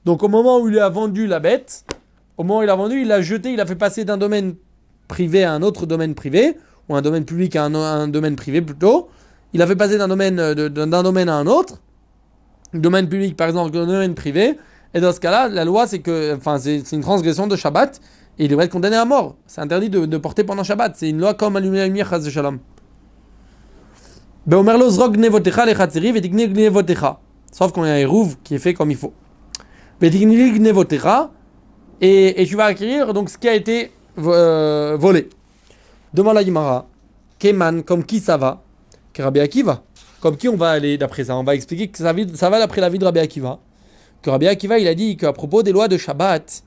Donc 0.05 0.23
au 0.23 0.29
moment 0.29 0.61
où 0.61 0.69
il 0.69 0.79
a 0.79 0.89
vendu 0.89 1.27
la 1.27 1.41
bête, 1.41 1.85
au 2.37 2.45
moment 2.45 2.61
où 2.61 2.63
il 2.63 2.71
a 2.71 2.75
vendu, 2.75 3.03
il 3.03 3.09
l'a 3.09 3.21
jeté, 3.21 3.53
il 3.53 3.61
a 3.61 3.67
fait 3.67 3.77
passer 3.77 4.05
d'un 4.05 4.17
domaine 4.17 4.55
privé 5.07 5.45
à 5.45 5.53
un 5.53 5.63
autre 5.63 5.87
domaine 5.87 6.15
privé, 6.15 6.57
ou 6.89 6.97
un 6.97 7.03
domaine 7.03 7.25
public 7.25 7.57
à 7.57 7.65
un, 7.65 8.09
domaine 8.09 8.37
privé 8.37 8.63
plutôt. 8.63 9.09
Il 9.53 9.63
a 9.63 9.67
fait 9.67 9.77
passer 9.77 9.99
d'un 9.99 10.09
domaine, 10.09 10.39
euh, 10.39 10.69
d'un 10.69 11.03
domaine 11.03 11.29
à 11.29 11.35
un 11.35 11.47
autre, 11.47 11.81
domaine 12.75 13.09
public 13.09 13.37
par 13.37 13.49
exemple, 13.49 13.71
d'un 13.71 13.87
domaine 13.87 14.15
privé, 14.15 14.59
et 14.99 15.01
dans 15.01 15.13
ce 15.13 15.21
cas-là, 15.21 15.49
la 15.49 15.65
loi, 15.65 15.87
c'est 15.87 16.01
que, 16.01 16.35
enfin, 16.37 16.59
c'est 16.59 16.93
une 16.93 17.01
transgression 17.01 17.47
de 17.47 17.57
Shabbat. 17.57 18.01
Et 18.39 18.45
il 18.45 18.49
devrait 18.49 18.67
être 18.67 18.73
condamné 18.73 18.97
à 18.97 19.05
mort. 19.05 19.37
C'est 19.47 19.61
interdit 19.61 19.91
de, 19.91 20.07
de 20.07 20.17
porter 20.19 20.45
pendant 20.45 20.63
Shabbat. 20.63 20.95
C'est 20.97 21.09
une 21.11 21.19
loi 21.19 21.35
comme 21.35 21.57
allumer 21.57 21.79
la 21.79 21.87
lumière, 21.87 22.09
chas 22.09 22.21
de 22.21 22.31
shalom. 22.31 22.59
Sauf 27.51 27.73
qu'on 27.73 27.83
a 27.83 27.91
un 27.91 27.97
hérouve 27.97 28.37
qui 28.45 28.55
est 28.55 28.59
fait 28.59 28.75
comme 28.75 28.91
il 28.91 28.97
faut. 28.97 29.13
Et, 32.01 32.43
et 32.43 32.47
tu 32.47 32.55
vas 32.57 32.67
acquérir 32.67 33.13
donc 33.13 33.29
ce 33.29 33.39
qui 33.39 33.49
a 33.49 33.55
été 33.55 33.91
euh, 34.19 34.97
volé. 34.99 35.29
Demande 36.15 36.35
la 36.35 36.45
Gemara. 36.45 36.87
Keman, 37.39 37.83
comme 37.83 38.05
qui 38.05 38.21
ça 38.21 38.37
va? 38.37 38.63
Rabbi 39.19 39.41
Akiva. 39.41 39.83
Comme 40.21 40.37
qui 40.37 40.49
on 40.49 40.57
va 40.57 40.71
aller 40.71 40.97
d'après 40.97 41.25
ça? 41.25 41.37
On 41.37 41.43
va 41.43 41.57
expliquer 41.57 41.89
que 41.89 41.99
ça 41.99 42.13
va 42.13 42.59
d'après 42.59 42.81
la 42.81 42.89
vie 42.89 43.01
de 43.01 43.05
Rabbi 43.05 43.19
Akiva. 43.19 43.59
Que 44.23 44.31
Rabbi 44.31 44.49
Akiva, 44.49 44.79
il 44.79 44.89
a 44.89 44.95
dit 44.95 45.17
qu'à 45.17 45.33
propos 45.33 45.63
des 45.63 45.73
lois 45.73 45.89
de 45.89 45.97
Shabbat, 45.97 46.65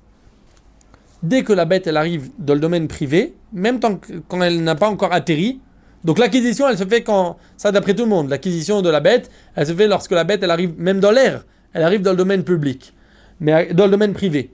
dès 1.22 1.44
que 1.44 1.54
la 1.54 1.66
bête 1.66 1.86
elle 1.88 1.98
arrive 1.98 2.30
dans 2.40 2.54
le 2.54 2.60
domaine 2.60 2.88
privé, 2.88 3.34
même 3.54 3.80
tant 3.80 4.00
quand 4.28 4.42
elle 4.42 4.64
n'a 4.64 4.76
pas 4.76 4.90
encore 4.90 5.14
atterri, 5.14 5.60
donc 6.04 6.18
l'acquisition 6.18 6.68
elle 6.68 6.78
se 6.78 6.86
fait 6.86 7.04
quand, 7.04 7.38
ça 7.58 7.72
d'après 7.72 7.94
tout 7.94 8.04
le 8.04 8.10
monde, 8.10 8.30
l'acquisition 8.30 8.82
de 8.82 8.90
la 8.90 9.02
bête, 9.02 9.30
elle 9.56 9.68
se 9.68 9.74
fait 9.74 9.88
lorsque 9.88 10.12
la 10.12 10.24
bête 10.24 10.42
elle 10.44 10.52
arrive 10.52 10.74
même 10.78 11.00
dans 11.00 11.12
l'air, 11.12 11.46
elle 11.74 11.84
arrive 11.84 12.02
dans 12.02 12.12
le 12.12 12.18
domaine 12.18 12.44
public, 12.44 12.94
mais 13.40 13.74
dans 13.74 13.86
le 13.86 13.92
domaine 13.92 14.14
privé. 14.14 14.54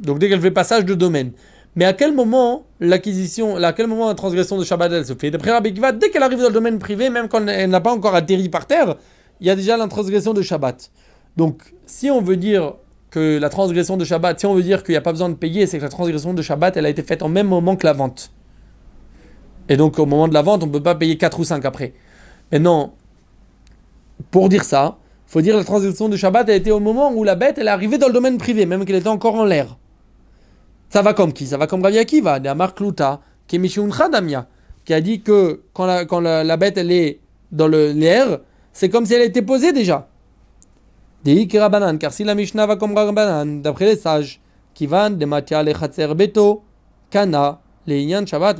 Donc 0.00 0.18
dès 0.18 0.28
qu'elle 0.28 0.40
fait 0.40 0.50
passage 0.50 0.84
de 0.84 0.94
domaine. 0.94 1.32
Mais 1.74 1.86
à 1.86 1.94
quel 1.94 2.12
moment 2.12 2.66
l'acquisition, 2.80 3.56
à 3.56 3.72
quel 3.72 3.86
moment 3.86 4.08
la 4.08 4.14
transgression 4.14 4.58
de 4.58 4.64
Shabbat 4.64 4.92
elle 4.92 5.06
se 5.06 5.14
fait? 5.14 5.30
D'après 5.30 5.52
Rabbi 5.52 5.70
Akiva, 5.70 5.92
dès 5.92 6.10
qu'elle 6.10 6.22
arrive 6.22 6.40
dans 6.40 6.48
le 6.48 6.52
domaine 6.52 6.78
privé, 6.78 7.08
même 7.08 7.28
quand 7.28 7.46
elle 7.46 7.70
n'a 7.70 7.80
pas 7.80 7.92
encore 7.92 8.14
atterri 8.14 8.48
par 8.48 8.66
terre, 8.66 8.96
il 9.40 9.46
y 9.46 9.50
a 9.50 9.56
déjà 9.56 9.76
la 9.76 9.86
transgression 9.88 10.34
de 10.34 10.42
Shabbat. 10.42 10.90
Donc 11.36 11.74
si 11.86 12.10
on 12.10 12.20
veut 12.20 12.36
dire 12.36 12.74
que 13.10 13.38
la 13.38 13.48
transgression 13.48 13.96
de 13.96 14.04
Shabbat, 14.04 14.40
si 14.40 14.46
on 14.46 14.54
veut 14.54 14.62
dire 14.62 14.82
qu'il 14.82 14.92
n'y 14.92 14.98
a 14.98 15.02
pas 15.02 15.12
besoin 15.12 15.28
de 15.28 15.34
payer, 15.34 15.66
c'est 15.66 15.78
que 15.78 15.82
la 15.82 15.90
transgression 15.90 16.34
de 16.34 16.42
Shabbat, 16.42 16.76
elle 16.76 16.86
a 16.86 16.88
été 16.88 17.02
faite 17.02 17.22
en 17.22 17.28
même 17.28 17.46
moment 17.46 17.76
que 17.76 17.86
la 17.86 17.92
vente. 17.92 18.32
Et 19.68 19.76
donc 19.76 19.98
au 19.98 20.06
moment 20.06 20.28
de 20.28 20.34
la 20.34 20.42
vente, 20.42 20.62
on 20.62 20.66
ne 20.66 20.72
peut 20.72 20.82
pas 20.82 20.94
payer 20.94 21.16
4 21.16 21.38
ou 21.38 21.44
5 21.44 21.64
après. 21.64 21.94
Maintenant, 22.50 22.94
pour 24.30 24.48
dire 24.48 24.64
ça, 24.64 24.98
faut 25.26 25.40
dire 25.40 25.54
que 25.54 25.58
la 25.58 25.64
transgression 25.64 26.08
de 26.08 26.16
Shabbat 26.16 26.48
a 26.48 26.54
été 26.54 26.70
au 26.70 26.80
moment 26.80 27.12
où 27.12 27.24
la 27.24 27.34
bête, 27.34 27.56
elle 27.58 27.66
est 27.66 27.70
arrivée 27.70 27.98
dans 27.98 28.08
le 28.08 28.12
domaine 28.12 28.38
privé, 28.38 28.66
même 28.66 28.84
qu'elle 28.84 28.96
était 28.96 29.08
encore 29.08 29.34
en 29.34 29.44
l'air. 29.44 29.78
Ça 30.90 31.00
va 31.00 31.14
comme 31.14 31.32
qui? 31.32 31.46
Ça 31.46 31.56
va 31.56 31.66
comme 31.66 31.82
Rabbi 31.82 31.98
Akiva, 31.98 32.38
de 32.38 32.48
Amar 32.50 32.74
Kluta, 32.74 33.20
Chadamia, 33.50 34.46
qui 34.84 34.92
a 34.92 35.00
dit 35.00 35.22
que 35.22 35.62
quand 35.72 35.86
la, 35.86 36.44
la, 36.44 36.56
bête, 36.58 36.76
elle 36.76 36.92
est 36.92 37.20
dans 37.50 37.66
l'air, 37.66 38.40
c'est 38.72 38.90
comme 38.90 39.06
si 39.06 39.14
elle 39.14 39.22
était 39.22 39.42
posée 39.42 39.72
déjà. 39.72 40.08
D'après 41.24 41.44
les 43.86 43.96
sages, 43.96 44.40
qui 44.74 44.86
de 44.86 45.24
le 45.24 46.54
Kana, 47.10 47.60
le 47.86 47.94
Inyan 47.94 48.26
Shabbat, 48.26 48.58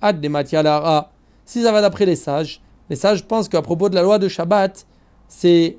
ad 0.00 0.20
de 0.20 0.62
Lara. 0.62 1.12
Si 1.44 1.62
ça 1.62 1.70
va 1.70 1.82
d'après 1.82 2.06
les 2.06 2.16
sages, 2.16 2.60
les 2.90 2.96
sages 2.96 3.24
pensent 3.24 3.48
qu'à 3.48 3.62
propos 3.62 3.88
de 3.88 3.94
la 3.94 4.02
loi 4.02 4.18
de 4.18 4.28
Shabbat, 4.28 4.86
c'est. 5.28 5.78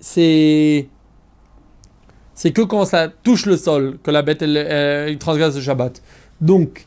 C'est. 0.00 0.88
C'est 2.34 2.52
que 2.52 2.62
quand 2.62 2.84
ça 2.84 3.08
touche 3.08 3.46
le 3.46 3.56
sol 3.56 3.98
que 4.02 4.10
la 4.10 4.22
bête 4.22 4.42
elle 4.42 5.18
transgresse 5.18 5.56
le 5.56 5.60
Shabbat. 5.60 6.02
Donc, 6.40 6.86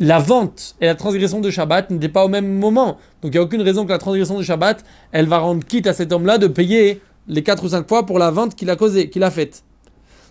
la 0.00 0.18
vente 0.18 0.76
et 0.80 0.86
la 0.86 0.94
transgression 0.94 1.40
de 1.40 1.50
Shabbat 1.50 1.90
n'étaient 1.90 2.08
pas 2.08 2.24
au 2.24 2.28
même 2.28 2.58
moment. 2.58 2.98
Donc, 3.22 3.32
il 3.32 3.32
n'y 3.32 3.38
a 3.38 3.42
aucune 3.42 3.62
raison 3.62 3.84
que 3.84 3.90
la 3.90 3.98
transgression 3.98 4.36
de 4.38 4.42
Shabbat, 4.42 4.84
elle 5.12 5.26
va 5.26 5.38
rendre 5.38 5.64
quitte 5.64 5.86
à 5.86 5.92
cet 5.92 6.12
homme-là 6.12 6.38
de 6.38 6.46
payer 6.46 7.00
les 7.28 7.42
4 7.42 7.64
ou 7.64 7.68
5 7.68 7.86
fois 7.86 8.06
pour 8.06 8.18
la 8.18 8.30
vente 8.30 8.54
qu'il 8.54 8.70
a 8.70 8.76
causée, 8.76 9.10
qu'il 9.10 9.22
a 9.22 9.30
faite. 9.30 9.62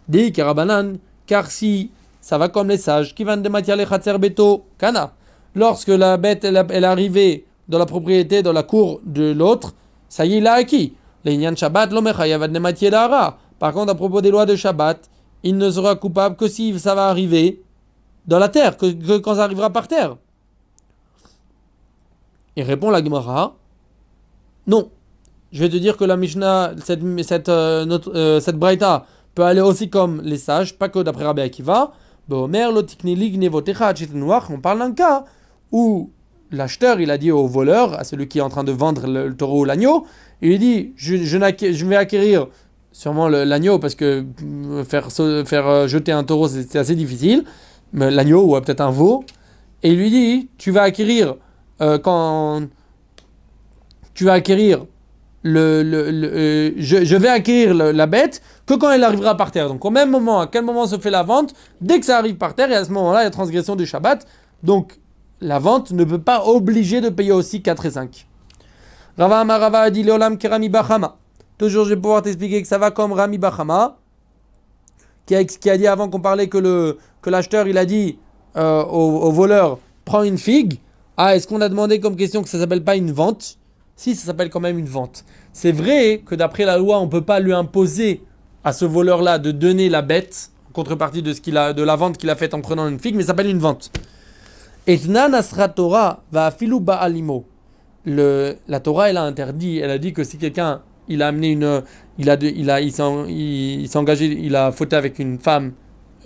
Dit 0.10 0.32
Karabanan, 0.32 0.98
car 1.26 1.50
si 1.52 1.92
ça 2.20 2.38
va 2.38 2.50
comme 2.50 2.68
les 2.70 2.78
sages, 2.78 3.16
qui 3.16 3.24
vendent 3.24 3.44
des 3.44 3.50
matières 3.50 3.78
les 3.78 4.18
beto, 4.18 4.66
kana. 4.78 5.14
Lorsque 5.56 5.88
la 5.88 6.18
bête 6.18 6.44
elle, 6.44 6.58
est 6.58 6.84
arrivée 6.84 7.46
dans 7.70 7.80
la 7.80 7.86
propriété, 7.86 8.42
dans 8.44 8.54
la 8.54 8.64
cour 8.64 9.00
de 9.06 9.32
l'autre, 9.32 9.74
ça 10.10 10.26
y 10.26 10.34
est, 10.34 10.38
il 10.40 10.48
a 10.48 10.54
acquis. 10.54 10.94
Les 11.24 11.56
Shabbat. 11.56 11.90
Par 13.60 13.74
contre, 13.74 13.92
à 13.92 13.96
propos 13.96 14.22
des 14.22 14.30
lois 14.30 14.46
de 14.46 14.56
Shabbat, 14.56 15.10
il 15.44 15.58
ne 15.58 15.70
sera 15.70 15.96
coupable 15.96 16.36
que 16.36 16.48
si 16.48 16.78
ça 16.80 16.96
va 16.96 17.08
arriver 17.08 17.62
dans 18.26 18.40
la 18.40 18.50
terre, 18.50 18.78
que, 18.78 18.92
que 18.92 19.18
quand 19.18 19.36
ça 19.36 19.44
arrivera 19.44 19.70
par 19.70 19.88
terre. 19.88 20.18
Il 22.56 22.64
répond 22.64 22.90
la 22.90 23.04
Gemara, 23.04 23.56
non. 24.66 24.90
Je 25.52 25.64
vais 25.64 25.70
te 25.70 25.78
dire 25.78 25.98
que 25.98 26.04
la 26.04 26.18
Mishnah, 26.18 26.74
cette, 26.84 27.02
cette, 27.24 27.50
euh, 27.50 27.86
notre, 27.86 28.16
euh, 28.16 28.40
cette 28.40 28.58
Braïta, 28.58 29.06
peut 29.36 29.44
aller 29.44 29.62
aussi 29.62 29.90
comme 29.90 30.22
les 30.22 30.38
sages, 30.38 30.78
pas 30.78 30.90
que 30.90 31.00
d'après 31.00 31.24
Rabbi 31.24 31.42
Akiva. 31.42 31.94
On 32.30 32.50
parle 34.62 34.80
d'un 34.80 34.92
cas 34.94 35.24
où 35.72 36.12
l'acheteur, 36.52 37.00
il 37.00 37.12
a 37.12 37.18
dit 37.18 37.32
au 37.32 37.48
voleur, 37.48 37.94
à 38.00 38.04
celui 38.04 38.28
qui 38.28 38.40
est 38.40 38.42
en 38.42 38.50
train 38.50 38.64
de 38.64 38.72
vendre 38.72 39.08
le, 39.08 39.36
taureau 39.36 39.62
ou 39.62 39.66
l'agneau, 39.66 40.06
il 40.42 40.50
lui 40.50 40.60
dit, 40.60 40.94
je, 40.96 41.16
je, 41.18 41.86
vais 41.86 41.96
acquérir 41.96 42.48
sûrement 42.92 43.28
l'agneau 43.28 43.80
parce 43.80 43.96
que 43.96 44.26
mm, 44.42 44.84
faire, 44.86 45.12
faire 45.12 45.68
euh, 45.68 45.88
jeter 45.88 46.12
un 46.12 46.24
taureau, 46.24 46.48
c'est 46.48 46.76
assez 46.76 46.96
difficile. 46.96 47.44
Mais 47.94 48.12
L'agneau 48.12 48.44
ou 48.44 48.56
euh, 48.56 48.62
peut-être 48.62 48.82
un 48.82 48.92
veau. 48.92 49.24
Et 49.84 49.92
il 49.92 49.98
lui 49.98 50.10
dit, 50.10 50.50
tu 50.58 50.72
vas 50.72 50.84
acquérir 50.84 51.36
euh, 51.82 51.98
quand 52.00 52.62
tu 54.14 54.26
vas 54.26 54.34
acquérir 54.34 54.86
euh, 55.46 56.72
je, 56.78 57.16
vais 57.16 57.30
acquérir 57.30 57.74
la 57.74 58.06
bête 58.08 58.42
que 58.66 58.74
quand 58.74 58.92
elle 58.92 59.04
arrivera 59.04 59.38
par 59.38 59.52
terre. 59.52 59.70
Donc 59.70 59.86
au 59.86 59.90
même 59.90 60.10
moment, 60.10 60.42
à 60.42 60.48
quel 60.48 60.64
moment 60.64 60.88
se 60.88 60.98
fait 60.98 61.10
la 61.10 61.24
vente 61.24 61.54
Dès 61.82 62.00
que 62.00 62.06
ça 62.06 62.18
arrive 62.18 62.36
par 62.36 62.56
terre, 62.56 62.72
et 62.72 62.76
à 62.76 62.84
ce 62.84 62.92
moment-là, 62.92 63.22
il 63.22 63.24
y 63.26 63.28
a 63.28 63.32
transgression 63.32 63.76
du 63.76 63.86
Shabbat. 63.86 64.26
Donc 64.64 65.00
la 65.42 65.60
vente 65.60 65.92
ne 65.92 66.04
peut 66.04 66.22
pas 66.22 66.44
obliger 66.46 67.02
de 67.02 67.10
payer 67.10 67.32
aussi 67.32 67.62
4 67.62 67.86
et 67.86 67.92
5. 67.92 68.28
Rava 69.18 69.40
Amar 69.40 69.60
Rava 69.60 69.80
a 69.82 69.90
dit 69.90 70.04
Leolam 70.04 70.38
Kerami 70.38 70.70
Bachama. 70.70 71.18
Toujours, 71.58 71.86
je 71.86 71.90
vais 71.90 72.02
pouvoir 72.02 72.22
t'expliquer 72.22 72.62
que 72.62 72.68
ça 72.68 72.78
va 72.78 72.92
comme 72.92 73.14
Rami 73.14 73.38
Bachama, 73.38 73.98
qui 75.26 75.36
a, 75.36 75.78
dit 75.78 75.88
avant 75.88 76.10
qu'on 76.10 76.20
parlait 76.22 76.48
que 76.48 76.58
le 76.58 76.98
que 77.22 77.30
l'acheteur 77.30 77.68
il 77.68 77.78
a 77.78 77.86
dit 77.86 78.18
euh, 78.56 78.84
au, 78.84 79.24
au 79.24 79.32
voleur 79.32 79.80
prends 80.08 80.24
une 80.24 80.38
figue. 80.38 80.80
Ah, 81.18 81.36
est-ce 81.36 81.48
qu'on 81.48 81.62
a 81.62 81.70
demandé 81.70 82.00
comme 82.00 82.16
question 82.16 82.42
que 82.42 82.50
ça 82.50 82.60
s'appelle 82.60 82.84
pas 82.84 82.96
une 82.96 83.12
vente? 83.12 83.58
Si, 83.98 84.16
ça 84.16 84.28
s'appelle 84.28 84.50
quand 84.52 84.60
même 84.60 84.78
une 84.78 84.86
vente. 84.86 85.26
C'est 85.52 85.72
vrai 85.72 86.22
que 86.24 86.36
d'après 86.36 86.66
la 86.66 86.78
loi, 86.78 87.00
on 87.00 87.08
peut 87.10 87.24
pas 87.24 87.40
lui 87.40 87.52
imposer 87.52 88.22
à 88.64 88.72
ce 88.72 88.86
voleur-là 88.86 89.40
de 89.40 89.52
donner 89.52 89.90
la 89.90 90.04
bête 90.04 90.52
en 90.70 90.72
contrepartie 90.72 91.24
de 91.24 91.34
ce 91.34 91.42
qu'il 91.42 91.58
a 91.58 91.74
de 91.74 91.82
la 91.82 91.96
vente 91.96 92.18
qu'il 92.18 92.30
a 92.30 92.36
faite 92.36 92.54
en 92.54 92.62
prenant 92.62 92.88
une 92.88 93.00
figue, 93.00 93.16
mais 93.16 93.24
ça 93.24 93.30
s'appelle 93.30 93.50
une 93.50 93.58
vente. 93.58 93.92
Etnan 94.86 95.34
asra 95.34 95.68
Torah 95.68 96.22
va 96.32 96.46
afilu 96.46 96.80
ba'alimo. 96.80 97.44
La 98.06 98.80
Torah, 98.82 99.10
elle 99.10 99.18
a 99.18 99.24
interdit, 99.24 99.80
elle 99.80 99.90
a 99.90 99.98
dit 99.98 100.14
que 100.14 100.24
si 100.24 100.38
quelqu'un, 100.38 100.82
il 101.08 101.22
a 101.24 101.28
amené 101.30 101.52
une, 101.54 101.82
il 102.20 102.30
a, 102.30 102.36
il 102.36 102.70
a, 102.70 102.80
il 102.80 102.92
s'est 102.92 103.04
il- 103.28 103.90
engagé, 103.96 104.26
il 104.26 104.56
a 104.56 104.72
fauté 104.72 104.96
avec 104.96 105.18
une 105.20 105.40
femme, 105.40 105.74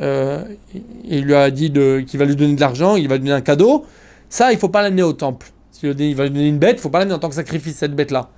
euh, 0.02 0.44
et 0.76 1.18
il 1.18 1.24
lui 1.24 1.36
a 1.36 1.50
dit 1.50 1.72
qu'il 1.72 2.20
va 2.20 2.26
lui 2.26 2.36
donner 2.36 2.56
de 2.56 2.60
l'argent, 2.62 2.98
il 2.98 3.08
va 3.08 3.16
lui 3.16 3.22
donner 3.24 3.34
un 3.36 3.42
cadeau, 3.42 3.86
ça, 4.30 4.52
il 4.52 4.60
faut 4.60 4.70
pas 4.70 4.82
l'amener 4.84 5.04
au 5.04 5.14
temple. 5.14 5.48
Il 5.84 6.16
va 6.16 6.24
lui 6.24 6.32
donner 6.32 6.48
une 6.48 6.60
bête, 6.60 6.78
il 6.78 6.82
faut 6.82 6.90
pas 6.90 7.00
l'amener 7.00 7.16
en 7.16 7.20
tant 7.20 7.30
que 7.30 7.36
sacrifice, 7.36 7.78
cette 7.78 7.96
bête-là. 7.96 8.30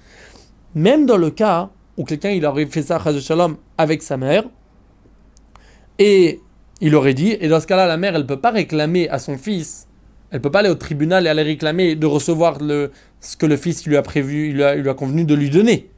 Même 0.76 1.06
dans 1.06 1.18
le 1.18 1.30
cas 1.30 1.70
où 1.98 2.04
quelqu'un, 2.04 2.32
il 2.32 2.46
aurait 2.46 2.66
fait 2.66 2.82
ça, 2.82 3.00
shalom, 3.20 3.58
avec 3.78 4.02
sa 4.02 4.18
mère, 4.18 4.44
et 6.00 6.40
il 6.82 6.96
aurait 6.96 7.14
dit, 7.14 7.38
et 7.40 7.48
dans 7.48 7.60
ce 7.60 7.68
cas-là, 7.68 7.86
la 7.86 7.98
mère, 7.98 8.16
elle 8.16 8.26
peut 8.26 8.40
pas 8.40 8.52
réclamer 8.52 9.08
à 9.10 9.20
son 9.20 9.38
fils, 9.38 9.88
elle 10.32 10.42
peut 10.42 10.50
pas 10.50 10.60
aller 10.60 10.70
au 10.70 10.76
tribunal 10.76 11.28
et 11.28 11.30
aller 11.30 11.44
réclamer 11.44 11.96
de 11.96 12.06
recevoir 12.08 12.58
le, 12.60 12.92
ce 13.22 13.38
que 13.38 13.46
le 13.46 13.56
fils 13.56 13.86
lui 13.86 13.98
a 13.98 14.02
prévu, 14.02 14.50
il 14.50 14.56
lui 14.56 14.90
a, 14.90 14.94
convenu 14.96 15.26
de 15.26 15.36
lui 15.36 15.50
donner. 15.50 15.92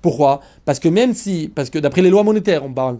Pourquoi? 0.00 0.40
Parce 0.64 0.78
que 0.78 0.88
même 0.88 1.12
si, 1.12 1.50
parce 1.52 1.70
que 1.70 1.78
d'après 1.78 2.00
les 2.00 2.10
lois 2.10 2.22
monétaires, 2.22 2.64
on 2.64 2.72
parle, 2.72 2.98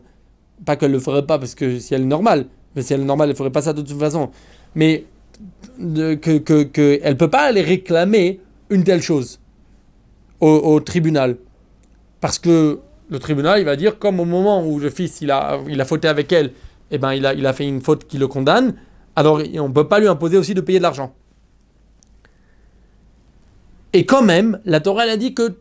pas 0.64 0.76
qu'elle 0.76 0.90
le 0.90 0.98
ferait 0.98 1.24
pas 1.24 1.38
parce 1.38 1.54
que 1.54 1.78
si 1.78 1.94
elle 1.94 2.02
est 2.02 2.06
normale, 2.06 2.46
mais 2.74 2.82
si 2.82 2.92
elle 2.92 3.00
est 3.00 3.04
normale, 3.04 3.30
elle 3.30 3.36
ferait 3.36 3.50
pas 3.50 3.62
ça 3.62 3.72
de 3.72 3.82
toute 3.82 3.98
façon. 3.98 4.30
Mais 4.74 5.04
de, 5.78 6.14
que, 6.14 7.12
peut 7.12 7.30
pas 7.30 7.42
aller 7.42 7.62
réclamer 7.62 8.40
une 8.68 8.84
telle 8.84 9.02
chose 9.02 9.40
au, 10.40 10.80
tribunal, 10.80 11.36
parce 12.20 12.38
que 12.38 12.80
le 13.10 13.18
tribunal 13.18 13.60
il 13.60 13.64
va 13.64 13.76
dire 13.76 13.98
comme 13.98 14.20
au 14.20 14.24
moment 14.24 14.66
où 14.66 14.78
le 14.78 14.88
fils 14.88 15.20
il 15.20 15.30
a, 15.30 15.58
il 15.68 15.84
fauté 15.84 16.08
avec 16.08 16.32
elle, 16.32 16.52
et 16.90 16.98
ben 16.98 17.12
il 17.12 17.26
a, 17.26 17.52
fait 17.52 17.66
une 17.66 17.82
faute 17.82 18.06
qui 18.06 18.16
le 18.16 18.26
condamne, 18.26 18.74
alors 19.16 19.42
on 19.58 19.68
ne 19.68 19.74
peut 19.74 19.88
pas 19.88 19.98
lui 20.00 20.08
imposer 20.08 20.38
aussi 20.38 20.54
de 20.54 20.60
payer 20.60 20.78
de 20.78 20.82
l'argent. 20.82 21.14
Et 23.92 24.06
quand 24.06 24.22
même, 24.22 24.60
la 24.64 24.80
Torah 24.80 25.04
elle 25.04 25.10
a 25.10 25.16
dit 25.16 25.34
que 25.34 25.56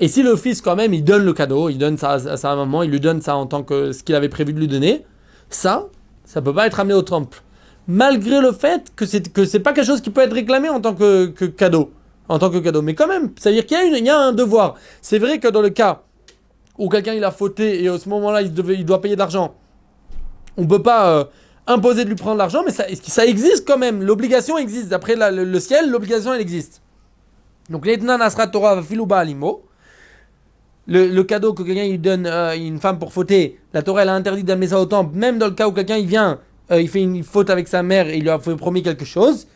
et 0.00 0.08
si 0.08 0.22
le 0.22 0.36
fils, 0.36 0.60
quand 0.60 0.76
même, 0.76 0.94
il 0.94 1.02
donne 1.02 1.24
le 1.24 1.32
cadeau, 1.32 1.68
il 1.68 1.78
donne 1.78 1.98
ça 1.98 2.12
à, 2.12 2.36
sa 2.36 2.54
maman, 2.54 2.84
il 2.84 2.90
lui 2.90 3.00
donne 3.00 3.20
ça 3.20 3.36
en 3.36 3.46
tant 3.46 3.64
que 3.64 3.90
ce 3.92 4.04
qu'il 4.04 4.14
avait 4.14 4.28
prévu 4.28 4.52
de 4.52 4.60
lui 4.60 4.68
donner, 4.68 5.04
ça, 5.50 5.88
ça 6.24 6.40
peut 6.40 6.54
pas 6.54 6.66
être 6.66 6.78
amené 6.78 6.94
au 6.94 7.02
temple. 7.02 7.42
Malgré 7.88 8.40
le 8.40 8.52
fait 8.52 8.92
que 8.94 9.06
c'est 9.06 9.32
que 9.32 9.46
c'est 9.46 9.60
pas 9.60 9.72
quelque 9.72 9.86
chose 9.86 10.02
qui 10.02 10.10
peut 10.10 10.20
être 10.20 10.34
réclamé 10.34 10.68
en 10.68 10.80
tant 10.80 10.94
que, 10.94 11.26
cadeau. 11.46 11.90
En 12.28 12.38
tant 12.38 12.50
que 12.50 12.58
cadeau. 12.58 12.82
Mais 12.82 12.94
quand 12.94 13.08
même, 13.08 13.30
ça 13.38 13.48
veut 13.48 13.56
dire 13.56 13.64
qu'il 13.64 13.78
y, 13.78 13.80
a 13.80 13.84
il 13.98 14.04
y 14.04 14.10
a 14.10 14.18
un 14.18 14.32
devoir. 14.32 14.74
C'est 15.00 15.18
vrai 15.18 15.38
que 15.38 15.48
dans 15.48 15.62
le 15.62 15.70
cas 15.70 16.02
où 16.76 16.88
quelqu'un 16.88 17.14
il 17.14 17.24
a 17.24 17.30
fauté 17.30 17.82
et 17.82 17.88
à 17.88 17.98
ce 17.98 18.08
moment-là 18.10 18.42
il, 18.42 18.52
devait- 18.52 18.74
il 18.74 18.84
doit 18.84 19.00
payer 19.00 19.14
de 19.14 19.18
l'argent, 19.18 19.54
on 20.58 20.66
peut 20.66 20.82
pas 20.82 21.10
euh, 21.10 21.24
imposer 21.66 22.04
de 22.04 22.08
lui 22.08 22.16
prendre 22.16 22.36
l'argent, 22.36 22.62
mais 22.64 22.72
ça, 22.72 22.84
ça 23.02 23.24
existe 23.24 23.66
quand 23.66 23.78
même? 23.78 24.02
L'obligation 24.02 24.58
existe. 24.58 24.88
D'après 24.88 25.14
le, 25.16 25.60
ciel, 25.60 25.90
l'obligation, 25.90 26.34
elle 26.34 26.40
existe. 26.40 26.82
Donc, 27.70 27.86
l'Etnan 27.86 28.20
Asra 28.20 28.46
Torah 28.48 28.82
Filouba 28.82 29.18
Alimo. 29.18 29.64
Le, 30.90 31.22
cadeau 31.22 31.52
que 31.52 31.62
quelqu'un 31.62 31.82
il 31.82 32.00
donne 32.00 32.26
à 32.26 32.56
une 32.56 32.80
femme 32.80 32.98
pour 32.98 33.12
fauter, 33.12 33.60
la 33.74 33.82
Torah 33.82 34.02
elle 34.02 34.08
a 34.08 34.14
interdit 34.14 34.42
d'amener 34.42 34.68
ça 34.68 34.80
au 34.80 34.86
temple, 34.86 35.14
même 35.18 35.38
dans 35.38 35.48
le 35.48 35.52
cas 35.52 35.68
où 35.68 35.72
quelqu'un 35.72 35.98
il 35.98 36.06
vient, 36.06 36.40
euh, 36.70 36.80
il 36.80 36.88
fait 36.88 37.02
une 37.02 37.22
faute 37.22 37.50
avec 37.50 37.68
sa 37.68 37.82
mère 37.82 38.08
et 38.08 38.16
il 38.16 38.22
lui 38.22 38.30
a 38.30 38.38
promis 38.38 38.82
quelque 38.82 39.04
chose. 39.04 39.46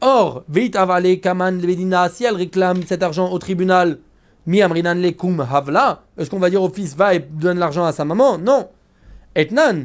Or, 0.00 0.44
veit 0.48 0.76
avale 0.76 1.20
kaman 1.20 1.60
levedina, 1.60 2.08
si 2.08 2.24
elle 2.24 2.34
réclame 2.34 2.82
cet 2.84 3.02
argent 3.02 3.30
au 3.30 3.38
tribunal, 3.38 3.98
mi 4.46 4.60
amrinan 4.60 4.94
le 4.94 5.10
kum 5.12 5.40
havla, 5.40 6.02
est-ce 6.18 6.28
qu'on 6.28 6.40
va 6.40 6.50
dire 6.50 6.62
au 6.62 6.68
fils 6.68 6.96
va 6.96 7.14
et 7.14 7.20
donne 7.20 7.58
l'argent 7.58 7.84
à 7.84 7.92
sa 7.92 8.04
maman? 8.04 8.38
Non. 8.38 8.68
Etnan, 9.36 9.84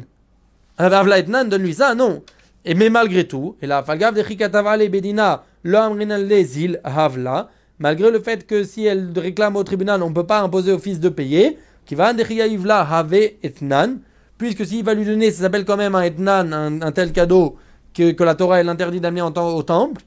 havla 0.76 1.18
etnan, 1.20 1.44
donne-lui 1.44 1.74
ça, 1.74 1.94
non. 1.94 2.22
Et 2.64 2.74
mais 2.74 2.90
malgré 2.90 3.28
tout, 3.28 3.56
et 3.62 3.66
la 3.66 3.82
falgav 3.84 4.14
de 4.14 4.22
chikatavale 4.22 4.88
bedina, 4.88 5.44
lo 5.62 5.78
amrinan 5.78 6.18
le 6.18 6.42
zil 6.42 6.80
havla, 6.82 7.48
malgré 7.78 8.10
le 8.10 8.18
fait 8.18 8.44
que 8.44 8.64
si 8.64 8.86
elle 8.86 9.12
réclame 9.16 9.54
au 9.54 9.62
tribunal, 9.62 10.02
on 10.02 10.10
ne 10.10 10.14
peut 10.14 10.26
pas 10.26 10.40
imposer 10.40 10.72
au 10.72 10.78
fils 10.78 10.98
de 10.98 11.10
payer, 11.10 11.58
qui 11.86 11.94
va 11.94 12.12
la 12.12 12.80
have 12.80 13.14
etnan, 13.14 13.98
puisque 14.38 14.64
s'il 14.64 14.84
va 14.84 14.94
lui 14.94 15.04
donner, 15.04 15.30
ça 15.30 15.42
s'appelle 15.42 15.64
quand 15.64 15.76
même 15.76 15.94
un 15.94 16.02
etnan, 16.02 16.52
un, 16.52 16.80
un 16.80 16.92
tel 16.92 17.12
cadeau 17.12 17.56
que, 17.94 18.22
la 18.22 18.34
Torah 18.34 18.60
elle 18.60 18.68
interdit 18.68 19.00
d'amener 19.00 19.22
au 19.22 19.62
temple. 19.62 20.02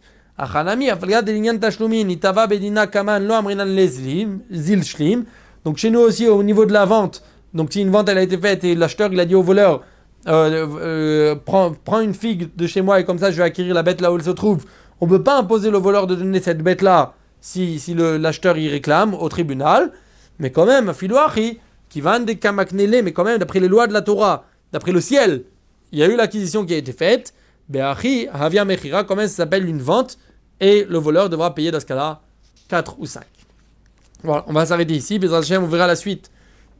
Donc 5.63 5.77
chez 5.77 5.89
nous 5.91 5.99
aussi, 5.99 6.27
au 6.27 6.43
niveau 6.43 6.65
de 6.65 6.73
la 6.73 6.85
vente, 6.85 7.23
donc 7.53 7.73
si 7.73 7.81
une 7.81 7.91
vente 7.91 8.09
elle 8.09 8.17
a 8.17 8.23
été 8.23 8.37
faite 8.37 8.63
et 8.63 8.73
l'acheteur 8.75 9.11
il 9.11 9.19
a 9.19 9.25
dit 9.25 9.35
au 9.35 9.43
voleur, 9.43 9.83
euh, 10.27 10.67
euh, 10.79 11.35
prends, 11.35 11.99
une 11.99 12.13
figue 12.13 12.49
de 12.55 12.65
chez 12.65 12.81
moi 12.81 12.99
et 12.99 13.05
comme 13.05 13.19
ça 13.19 13.31
je 13.31 13.37
vais 13.37 13.43
acquérir 13.43 13.73
la 13.73 13.83
bête 13.83 14.01
là 14.01 14.11
où 14.11 14.15
elle 14.15 14.23
se 14.23 14.31
trouve. 14.31 14.65
On 14.99 15.05
ne 15.05 15.11
peut 15.11 15.23
pas 15.23 15.37
imposer 15.37 15.69
le 15.69 15.77
voleur 15.77 16.07
de 16.07 16.15
donner 16.15 16.39
cette 16.39 16.63
bête 16.63 16.81
là 16.81 17.13
si, 17.39 17.79
si 17.79 17.93
l'acheteur 17.95 18.57
y 18.57 18.69
réclame 18.69 19.13
au 19.13 19.29
tribunal. 19.29 19.91
Mais 20.39 20.51
quand 20.51 20.65
même, 20.65 20.93
filouachi, 20.93 21.59
qui 21.91 22.01
des 22.25 22.37
kamaknele, 22.37 23.03
mais 23.03 23.11
quand 23.11 23.25
même 23.25 23.37
d'après 23.37 23.59
les 23.59 23.67
lois 23.67 23.85
de 23.85 23.93
la 23.93 24.01
Torah, 24.01 24.45
d'après 24.71 24.93
le 24.93 25.01
ciel, 25.01 25.43
il 25.91 25.99
y 25.99 26.03
a 26.03 26.07
eu 26.07 26.15
l'acquisition 26.15 26.65
qui 26.65 26.73
a 26.73 26.77
été 26.77 26.93
faite. 26.93 27.33
Beachi, 27.67 28.27
havia 28.31 28.65
mechira, 28.65 29.03
quand 29.03 29.15
même 29.15 29.27
ça 29.27 29.35
s'appelle 29.35 29.67
une 29.67 29.81
vente 29.81 30.17
et 30.59 30.85
le 30.89 30.97
voleur 30.97 31.29
devra 31.29 31.53
payer 31.53 31.69
dans 31.71 31.79
ce 31.79 31.85
cas-là 31.85 32.21
4 32.69 32.95
ou 32.99 33.05
5. 33.05 33.23
Voilà, 34.23 34.45
on 34.47 34.53
va 34.53 34.65
s'arrêter 34.65 34.93
ici. 34.93 35.19
On 35.21 35.67
verra 35.67 35.87
la 35.87 35.95
suite. 35.95 36.31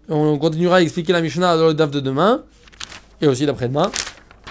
On 0.08 0.38
continuera 0.38 0.78
à 0.78 0.82
expliquer 0.82 1.13
la 1.13 1.21
Mishnah 1.21 1.58
dans 1.58 1.67
le 1.67 1.74
DAF 1.74 1.91
de 1.91 2.00
demain 2.00 2.43
et 3.21 3.28
aussi 3.28 3.45
d'après-demain. 3.45 3.91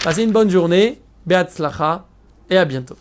Passez 0.03 0.23
une 0.23 0.33
bonne 0.33 0.51
journée, 0.51 1.01
Beat 1.27 1.51
Slacha 1.51 2.07
et 2.49 2.59
à 2.59 2.65
bientôt. 2.65 2.97